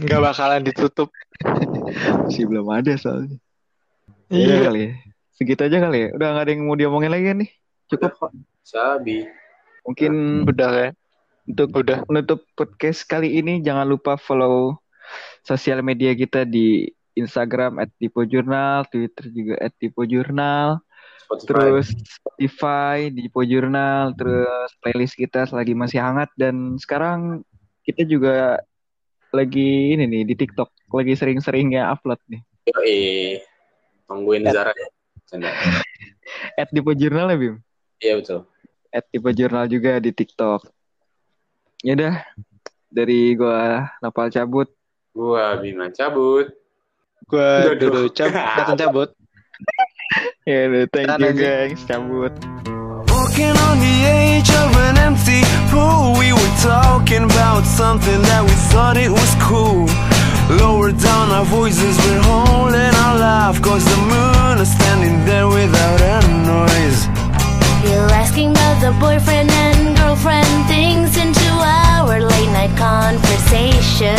Nggak 0.00 0.20
bakalan 0.24 0.62
ditutup. 0.64 1.12
Masih 2.24 2.48
belum 2.48 2.64
ada 2.72 2.96
soalnya. 2.96 3.36
Iya 4.32 4.56
Iya. 4.56 4.64
kali 4.64 4.80
ya. 4.88 4.92
Segitu 5.36 5.60
aja 5.68 5.78
kali 5.84 5.98
ya. 6.00 6.08
Udah 6.16 6.26
nggak 6.32 6.44
ada 6.48 6.52
yang 6.56 6.62
mau 6.64 6.76
diomongin 6.78 7.12
lagi 7.12 7.24
kan 7.28 7.36
nih. 7.44 7.50
Cukup 7.92 8.12
kok. 8.16 8.32
Sabi. 8.64 9.28
Mungkin 9.84 10.12
Udah 10.48 10.70
ya. 10.72 10.90
untuk 11.44 11.68
Udah. 11.76 12.08
menutup 12.08 12.40
podcast 12.56 13.04
kali 13.04 13.36
ini 13.36 13.60
jangan 13.60 13.84
lupa 13.84 14.16
follow 14.16 14.80
sosial 15.44 15.84
media 15.84 16.16
kita 16.16 16.48
di 16.48 16.88
Instagram 17.12 17.76
@tipojurnal, 18.00 18.88
Twitter 18.88 19.28
juga 19.28 19.60
@tipojurnal, 19.76 20.80
Spotify. 21.32 21.48
terus 21.48 21.88
Spotify 22.04 22.96
di 23.08 23.20
Tipojurnal, 23.28 24.12
terus 24.12 24.70
playlist 24.84 25.16
kita 25.16 25.48
selagi 25.48 25.72
masih 25.72 26.04
hangat 26.04 26.28
dan 26.36 26.76
sekarang 26.76 27.40
kita 27.82 28.04
juga 28.04 28.60
lagi 29.32 29.96
ini 29.96 30.04
nih 30.04 30.22
di 30.28 30.34
TikTok 30.36 30.68
lagi 30.92 31.16
sering-seringnya 31.16 31.88
upload 31.88 32.20
nih. 32.28 32.42
Yoi. 32.68 33.00
Tungguin 34.04 34.44
Zara 34.44 34.76
ya. 34.76 34.88
At 36.60 36.68
Dipo 36.68 36.92
Jurnal 36.92 37.32
ya 37.32 37.36
Bim? 37.40 37.56
Iya 37.96 38.14
betul. 38.20 38.40
At 38.92 39.08
Dipo 39.08 39.32
Jurnal 39.32 39.64
juga 39.72 39.96
di 40.04 40.12
TikTok. 40.12 40.68
Ya 41.80 41.96
udah 41.96 42.14
dari 42.92 43.32
gua 43.32 43.88
Napal 44.04 44.28
cabut. 44.28 44.68
Gua 45.16 45.56
Bima 45.56 45.88
cabut. 45.88 46.52
Dodo 47.32 47.72
Dodo. 47.80 48.00
cabut, 48.16 48.36
datang 48.36 48.76
cabut. 48.76 49.10
Ya 50.42 50.66
udah 50.66 50.84
thank 50.90 51.06
Tahan 51.06 51.20
you 51.22 51.30
aja. 51.38 51.42
guys 51.70 51.80
cabut. 51.86 52.32
Walking 53.08 53.54
on 53.54 53.76
the 53.78 53.96
edge 54.10 54.50
of 54.50 54.70
an 54.90 54.96
empty 54.98 55.40
pool 55.70 56.18
We 56.18 56.32
were 56.34 56.54
talking 56.60 57.24
about 57.24 57.62
something 57.64 58.20
that 58.20 58.42
we 58.42 58.54
thought 58.74 58.96
it 58.98 59.08
was 59.12 59.30
cool 59.38 59.86
Lower 60.58 60.90
down 60.92 61.30
our 61.30 61.46
voices, 61.46 61.94
we're 62.02 62.24
holding 62.26 62.92
our 63.06 63.16
laugh 63.16 63.56
Cause 63.62 63.84
the 63.86 64.00
moon 64.10 64.58
is 64.60 64.68
standing 64.74 65.24
there 65.24 65.46
without 65.46 66.00
a 66.02 66.18
noise 66.44 67.06
You're 67.86 68.10
asking 68.10 68.50
about 68.52 68.82
the 68.82 68.92
boyfriend 68.98 69.48
and 69.50 69.96
girlfriend 69.96 70.50
things 70.66 71.16
into 71.16 71.48
our 71.62 72.18
late 72.20 72.50
night 72.52 72.74
conversation. 72.76 74.18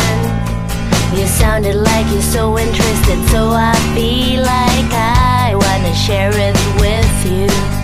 You 1.16 1.28
sounded 1.28 1.76
like 1.76 2.08
you're 2.12 2.22
so 2.26 2.58
interested, 2.58 3.20
so 3.30 3.52
I 3.52 3.74
feel 3.96 4.44
share 5.94 6.32
it 6.34 6.56
with 6.82 7.32
you. 7.32 7.83